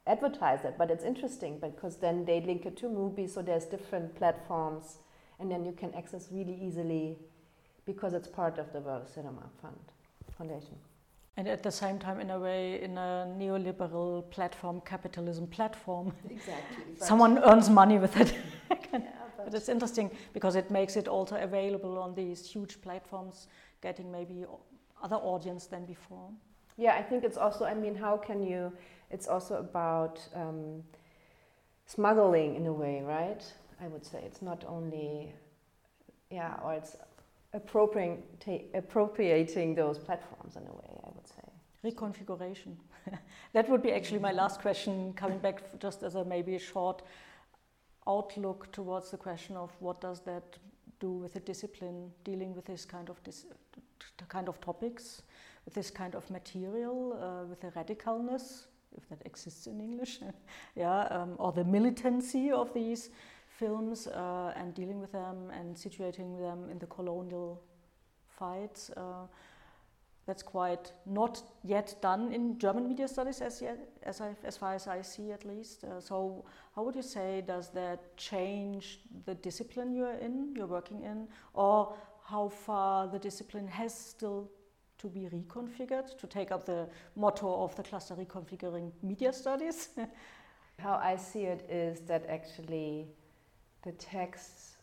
advertise 0.08 0.64
it, 0.64 0.76
but 0.78 0.92
it's 0.92 1.04
interesting 1.04 1.60
because 1.60 1.98
then 1.98 2.26
they 2.26 2.42
link 2.42 2.66
it 2.66 2.78
to 2.78 2.90
movies, 2.90 3.34
so 3.34 3.42
there's 3.42 3.66
different 3.66 4.16
platforms, 4.16 5.00
and 5.40 5.52
then 5.52 5.66
you 5.66 5.72
can 5.72 5.94
access 5.94 6.30
really 6.32 6.58
easily 6.62 7.18
because 7.86 8.14
it's 8.14 8.28
part 8.28 8.58
of 8.58 8.72
the 8.74 8.80
World 8.80 9.08
Cinema 9.08 9.44
Fund 9.62 9.80
Foundation. 10.38 10.78
And 11.38 11.48
at 11.50 11.64
the 11.64 11.72
same 11.72 12.00
time, 12.00 12.22
in 12.22 12.30
a 12.30 12.40
way, 12.40 12.82
in 12.82 12.98
a 12.98 13.28
neoliberal 13.38 14.30
platform, 14.30 14.82
capitalism 14.86 15.48
platform, 15.48 16.14
exactly. 16.30 16.96
someone 16.98 17.40
earns 17.40 17.70
money 17.70 17.98
with 17.98 18.16
it. 18.18 18.34
yeah, 18.72 18.78
but, 18.92 19.46
but 19.46 19.54
it's 19.54 19.68
interesting 19.68 20.10
because 20.34 20.56
it 20.56 20.72
makes 20.72 20.96
it 20.96 21.10
also 21.10 21.36
available 21.36 21.98
on 21.98 22.16
these 22.16 22.46
huge 22.46 22.82
platforms, 22.82 23.48
getting 23.82 24.10
maybe 24.10 24.46
other 25.04 25.18
audience 25.18 25.66
than 25.66 25.86
before. 25.86 26.30
Yeah, 26.78 26.96
I 26.96 27.04
think 27.04 27.24
it's 27.24 27.38
also. 27.38 27.66
I 27.66 27.74
mean, 27.74 27.96
how 27.96 28.18
can 28.18 28.42
you? 28.42 28.72
It's 29.12 29.28
also 29.28 29.56
about 29.56 30.20
um, 30.34 30.84
smuggling 31.86 32.56
in 32.56 32.66
a 32.66 32.74
way, 32.74 33.02
right? 33.02 33.44
I 33.82 33.88
would 33.88 34.06
say 34.06 34.22
it's 34.26 34.42
not 34.42 34.64
only, 34.68 35.34
yeah, 36.32 36.56
or 36.64 36.74
it's 36.74 36.96
appropriating, 37.54 38.24
appropriating 38.74 39.76
those 39.76 39.98
platforms 39.98 40.56
in 40.56 40.64
a 40.64 40.74
way, 40.74 41.00
I 41.04 41.10
would 41.16 41.28
say. 41.28 41.44
Reconfiguration. 41.84 42.76
that 43.54 43.70
would 43.70 43.82
be 43.82 43.92
actually 43.92 44.20
my 44.20 44.32
last 44.32 44.62
question, 44.62 45.14
coming 45.14 45.40
back 45.40 45.80
just 45.80 46.04
as 46.04 46.16
a 46.16 46.26
maybe 46.26 46.56
a 46.56 46.60
short 46.60 47.04
outlook 48.08 48.72
towards 48.72 49.12
the 49.12 49.18
question 49.18 49.56
of 49.56 49.72
what 49.80 50.02
does 50.02 50.22
that 50.22 50.58
do 51.00 51.12
with 51.12 51.34
the 51.34 51.40
discipline 51.40 52.12
dealing 52.24 52.56
with 52.56 52.66
this 52.66 52.86
kind 52.86 53.10
of 53.10 53.22
dis- 53.24 53.46
kind 54.30 54.48
of 54.48 54.60
topics, 54.62 55.22
with 55.66 55.74
this 55.74 55.90
kind 55.90 56.16
of 56.16 56.30
material, 56.30 57.14
uh, 57.14 57.46
with 57.46 57.62
the 57.62 57.68
radicalness, 57.72 58.66
if 58.98 59.08
that 59.10 59.22
exists 59.26 59.68
in 59.68 59.80
English, 59.80 60.20
yeah, 60.76 61.02
um, 61.12 61.36
or 61.38 61.52
the 61.52 61.64
militancy 61.64 62.52
of 62.52 62.74
these 62.74 63.10
films 63.48 64.08
uh, 64.08 64.54
and 64.56 64.74
dealing 64.74 65.00
with 65.00 65.12
them 65.12 65.50
and 65.52 65.76
situating 65.76 66.40
them 66.40 66.70
in 66.70 66.80
the 66.80 66.88
colonial 66.88 67.62
fights. 68.28 68.90
Uh, 68.92 69.28
that's 70.26 70.42
quite 70.42 70.92
not 71.06 71.44
yet 71.64 71.96
done 72.02 72.32
in 72.32 72.58
German 72.58 72.88
media 72.88 73.08
studies, 73.08 73.42
as, 73.42 73.62
yet, 73.62 73.78
as, 74.04 74.22
I, 74.22 74.36
as 74.44 74.58
far 74.58 74.74
as 74.74 74.88
I 74.88 75.02
see 75.04 75.32
at 75.32 75.46
least. 75.46 75.84
Uh, 75.84 76.02
so, 76.02 76.46
how 76.76 76.84
would 76.84 76.96
you 76.96 77.04
say 77.04 77.44
does 77.46 77.70
that 77.70 78.18
change 78.18 79.02
the 79.26 79.36
discipline 79.36 79.94
you're 79.94 80.16
in, 80.16 80.56
you're 80.56 80.66
working 80.66 81.04
in, 81.04 81.28
or 81.54 81.96
how 82.24 82.50
far 82.50 83.08
the 83.08 83.20
discipline 83.20 83.68
has 83.68 83.94
still 83.94 84.50
to 85.06 85.12
be 85.12 85.28
reconfigured 85.30 86.18
to 86.18 86.28
take 86.28 86.52
up 86.52 86.66
the 86.66 86.88
motto 87.16 87.64
of 87.64 87.76
the 87.76 87.84
cluster 87.84 88.16
reconfiguring 88.16 88.92
media 89.04 89.32
studies? 89.32 89.90
how 90.80 90.96
I 90.96 91.16
see 91.16 91.44
it 91.44 91.70
is 91.70 92.02
that 92.02 92.26
actually 92.28 93.08
the 93.84 93.92
texts 93.94 94.78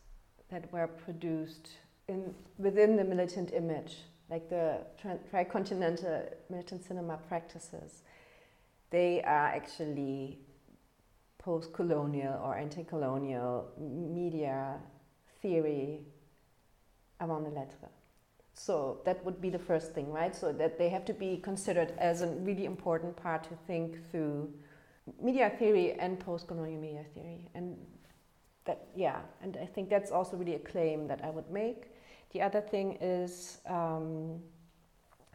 that 0.49 0.71
were 0.71 0.87
produced 0.87 1.69
in, 2.07 2.33
within 2.57 2.95
the 2.95 3.03
militant 3.03 3.51
image, 3.53 3.97
like 4.29 4.49
the 4.49 4.79
tricontinental 5.31 6.33
militant 6.49 6.85
cinema 6.85 7.17
practices, 7.27 8.03
they 8.91 9.21
are 9.23 9.47
actually 9.47 10.39
post 11.37 11.73
colonial 11.73 12.39
or 12.41 12.55
anti 12.55 12.83
colonial 12.83 13.67
media 13.77 14.79
theory 15.41 15.99
avant 17.19 17.43
la 17.43 17.49
lettre. 17.49 17.89
So 18.53 18.99
that 19.05 19.23
would 19.25 19.41
be 19.41 19.49
the 19.49 19.59
first 19.59 19.93
thing, 19.93 20.11
right? 20.11 20.35
So 20.35 20.51
that 20.53 20.77
they 20.77 20.89
have 20.89 21.05
to 21.05 21.13
be 21.13 21.37
considered 21.37 21.93
as 21.97 22.21
a 22.21 22.27
really 22.27 22.65
important 22.65 23.15
part 23.15 23.43
to 23.45 23.55
think 23.67 23.97
through 24.11 24.53
media 25.21 25.51
theory 25.57 25.93
and 25.93 26.19
post 26.19 26.47
colonial 26.47 26.79
media 26.79 27.05
theory. 27.13 27.49
And 27.55 27.77
that 28.65 28.87
yeah 28.95 29.19
and 29.41 29.57
i 29.61 29.65
think 29.65 29.89
that's 29.89 30.11
also 30.11 30.37
really 30.37 30.55
a 30.55 30.59
claim 30.59 31.07
that 31.07 31.23
i 31.23 31.29
would 31.29 31.49
make 31.49 31.91
the 32.31 32.41
other 32.41 32.61
thing 32.61 32.97
is 32.99 33.59
um, 33.67 34.39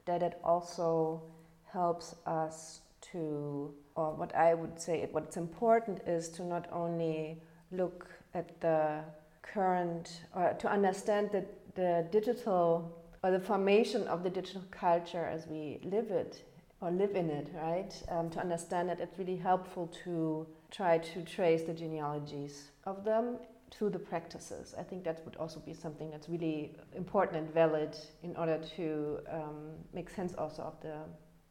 that 0.05 0.23
it 0.23 0.41
also 0.43 1.23
helps 1.71 2.15
us 2.27 2.81
to 3.01 3.73
or 3.95 4.13
what 4.15 4.35
i 4.35 4.55
would 4.55 4.81
say 4.81 5.07
what's 5.13 5.37
important 5.37 6.01
is 6.07 6.29
to 6.29 6.43
not 6.43 6.67
only 6.73 7.41
look 7.71 8.09
at 8.35 8.61
the 8.61 9.01
current 9.43 10.23
or 10.35 10.55
to 10.59 10.69
understand 10.69 11.31
the, 11.31 11.45
the 11.75 12.07
digital 12.11 12.91
or 13.23 13.31
the 13.31 13.41
formation 13.41 14.07
of 14.09 14.23
the 14.23 14.31
digital 14.31 14.65
culture 14.71 15.25
as 15.25 15.47
we 15.47 15.81
live 15.83 16.11
it 16.11 16.45
or 16.81 16.91
live 16.91 17.17
in 17.17 17.29
it 17.31 17.51
right 17.55 18.03
um, 18.11 18.31
to 18.31 18.39
understand 18.39 18.89
it 18.91 19.01
it's 19.01 19.19
really 19.19 19.37
helpful 19.37 19.87
to 20.05 20.47
try 20.71 20.99
to 20.99 21.23
trace 21.23 21.63
the 21.63 21.73
genealogies 21.75 22.71
of 22.85 23.05
them 23.05 23.39
to 23.71 23.91
the 23.91 23.99
practices. 23.99 24.75
I 24.79 24.83
think 24.83 25.05
that 25.05 25.25
would 25.25 25.37
also 25.37 25.61
be 25.61 25.75
something 25.75 26.11
that's 26.11 26.29
really 26.29 26.77
important 26.95 27.39
and 27.39 27.55
valid 27.55 27.97
in 28.23 28.37
order 28.37 28.59
to 28.77 29.19
um, 29.31 29.71
make 29.93 30.11
sense 30.11 30.35
also 30.35 30.63
of 30.63 30.81
the 30.81 30.97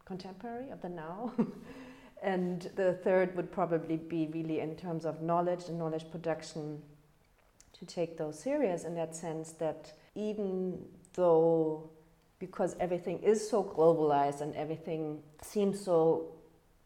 contemporary, 0.05 0.69
of 0.71 0.81
the 0.81 0.89
now. 0.89 1.33
and 2.23 2.69
the 2.75 2.93
third 3.03 3.35
would 3.35 3.51
probably 3.51 3.97
be 3.97 4.29
really 4.33 4.59
in 4.59 4.75
terms 4.75 5.05
of 5.05 5.21
knowledge 5.21 5.65
and 5.67 5.77
knowledge 5.77 6.09
production 6.11 6.81
to 7.73 7.85
take 7.85 8.17
those 8.17 8.39
serious 8.39 8.83
in 8.83 8.95
that 8.95 9.15
sense 9.15 9.51
that 9.53 9.93
even 10.15 10.79
though 11.17 11.89
because 12.39 12.75
everything 12.79 13.19
is 13.23 13.49
so 13.49 13.63
globalized 13.63 14.41
and 14.41 14.55
everything 14.55 15.19
seems 15.41 15.83
so 15.83 16.31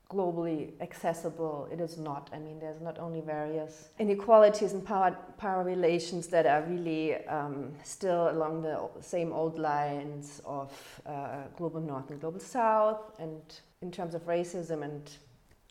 globally 0.09 0.71
accessible. 0.81 1.67
It 1.71 1.79
is 1.79 1.97
not. 1.97 2.29
I 2.33 2.39
mean, 2.39 2.59
there's 2.59 2.81
not 2.81 2.97
only 2.99 3.21
various 3.21 3.89
inequalities 3.99 4.73
and 4.73 4.83
power, 4.83 5.15
power 5.37 5.63
relations 5.63 6.27
that 6.27 6.45
are 6.45 6.63
really 6.63 7.25
um, 7.27 7.73
still 7.83 8.29
along 8.29 8.61
the 8.61 8.89
same 9.01 9.31
old 9.31 9.59
lines 9.59 10.41
of 10.45 10.71
uh, 11.05 11.43
global 11.57 11.79
north 11.81 12.09
and 12.09 12.19
global 12.19 12.39
south, 12.39 13.11
and 13.19 13.41
in 13.81 13.91
terms 13.91 14.15
of 14.15 14.25
racism 14.25 14.83
and 14.83 15.11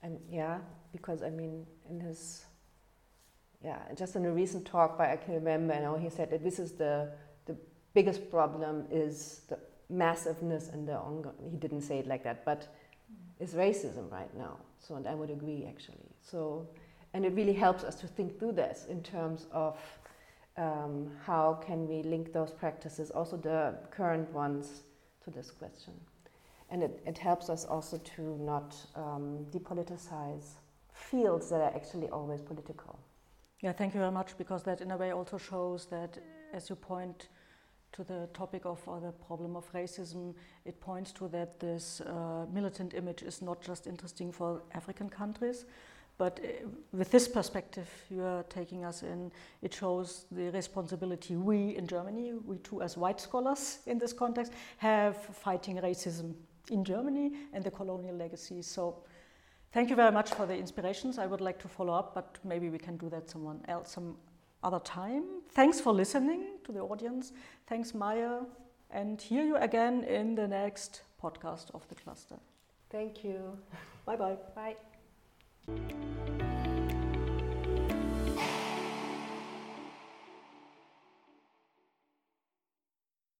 and 0.03 0.19
yeah, 0.31 0.59
because 0.93 1.23
I 1.23 1.31
mean, 1.31 1.67
in 1.91 2.01
his 2.01 2.45
yeah, 3.63 3.79
just 3.95 4.17
in 4.17 4.25
a 4.25 4.33
recent 4.33 4.65
talk 4.65 4.97
by 4.97 5.13
I 5.13 5.17
can 5.17 5.35
remember, 5.35 5.75
you 5.75 5.81
know, 5.81 5.97
he 5.97 6.09
said 6.09 6.31
that 6.31 6.43
this 6.43 6.59
is 6.59 6.73
the 6.73 7.11
biggest 7.95 8.31
problem 8.31 8.87
is 8.91 9.43
the 9.49 9.59
massiveness 9.89 10.69
and 10.69 10.87
the 10.87 10.97
ongoing. 10.97 11.51
He 11.51 11.57
didn't 11.57 11.83
say 11.83 11.99
it 11.99 12.07
like 12.07 12.25
that, 12.25 12.45
but 12.45 12.69
is 13.39 13.55
racism 13.55 14.11
right 14.13 14.35
now. 14.37 14.57
So, 14.79 14.95
and 14.97 15.07
I 15.07 15.15
would 15.15 15.31
agree 15.31 15.67
actually. 15.69 16.11
So, 16.23 16.69
and 17.15 17.25
it 17.25 17.33
really 17.35 17.55
helps 17.55 17.83
us 17.85 17.97
to 17.97 18.07
think 18.07 18.39
through 18.39 18.53
this 18.53 18.87
in 18.89 19.03
terms 19.03 19.47
of 19.53 19.79
um, 20.57 21.11
how 21.25 21.55
can 21.55 21.89
we 21.89 22.03
link 22.03 22.33
those 22.33 22.53
practices, 22.53 23.11
also 23.11 23.37
the 23.37 23.79
current 23.91 24.31
ones, 24.33 24.83
to 25.25 25.31
this 25.31 25.51
question. 25.51 25.95
And 26.71 26.83
it, 26.83 27.03
it 27.07 27.19
helps 27.19 27.49
us 27.51 27.65
also 27.65 27.99
to 28.17 28.39
not 28.39 28.77
um, 28.95 29.47
depoliticize 29.51 30.55
fields 30.93 31.49
that 31.51 31.61
are 31.61 31.75
actually 31.75 32.09
always 32.09 32.41
political. 32.43 32.99
Yeah, 33.61 33.73
thank 33.73 33.95
you 33.95 34.01
very 34.01 34.13
much, 34.13 34.39
because 34.39 34.63
that 34.65 34.81
in 34.81 34.91
a 34.91 34.97
way 34.97 35.13
also 35.13 35.37
shows 35.39 35.87
that, 35.87 36.19
as 36.53 36.71
you 36.71 36.77
point 36.77 37.29
to 37.93 38.05
the 38.05 38.29
topic 38.33 38.65
of 38.65 38.81
or 38.87 39.01
the 39.01 39.13
problem 39.13 39.57
of 39.57 39.71
racism, 39.73 40.35
it 40.65 40.81
points 40.81 41.13
to 41.13 41.29
that 41.29 41.59
this 41.59 42.01
uh, 42.01 42.47
militant 42.53 42.95
image 42.95 43.23
is 43.23 43.43
not 43.43 43.61
just 43.61 43.87
interesting 43.87 44.33
for 44.33 44.63
African 44.75 45.09
countries, 45.09 45.65
but 46.19 46.39
uh, 46.43 46.69
with 46.93 47.11
this 47.11 47.27
perspective 47.27 47.89
you 48.11 48.23
are 48.23 48.43
taking 48.45 48.85
us 48.85 49.03
in, 49.03 49.33
it 49.63 49.75
shows 49.75 50.27
the 50.31 50.51
responsibility 50.51 51.37
we 51.37 51.77
in 51.77 51.87
Germany, 51.87 52.35
we 52.45 52.59
too 52.59 52.83
as 52.83 52.97
white 52.97 53.21
scholars 53.21 53.79
in 53.87 53.99
this 53.99 54.13
context, 54.13 54.53
have 54.77 55.17
fighting 55.17 55.77
racism 55.77 56.35
in 56.71 56.85
Germany 56.85 57.33
and 57.53 57.65
the 57.65 57.71
colonial 57.71 58.15
legacy. 58.15 58.63
So 58.63 59.03
thank 59.73 59.91
you 59.91 59.97
very 59.97 60.13
much 60.13 60.31
for 60.31 60.47
the 60.47 60.57
inspirations. 60.57 61.19
I 61.19 61.27
would 61.27 61.41
like 61.41 61.59
to 61.61 61.69
follow 61.69 61.95
up, 61.95 62.15
but 62.15 62.39
maybe 62.45 62.69
we 62.69 62.79
can 62.79 62.97
do 62.97 63.09
that 63.11 63.29
someone 63.29 63.61
else, 63.67 63.93
some 63.93 64.17
other 64.63 64.81
time. 64.81 65.25
Thanks 65.51 65.81
for 65.81 65.93
listening 65.93 66.59
to 66.65 66.73
the 66.73 66.81
audience. 66.81 67.33
Thanks, 67.67 67.95
Maja. 67.95 68.47
And 68.91 69.21
hear 69.21 69.45
you 69.45 69.57
again 69.57 70.05
in 70.05 70.35
the 70.35 70.49
next 70.49 71.03
podcast 71.23 71.71
of 71.75 71.87
the 71.89 71.95
cluster. 71.95 72.37
Thank 72.91 73.25
you. 73.25 73.59
Bye-bye. 74.05 74.37
Bye. 74.55 76.50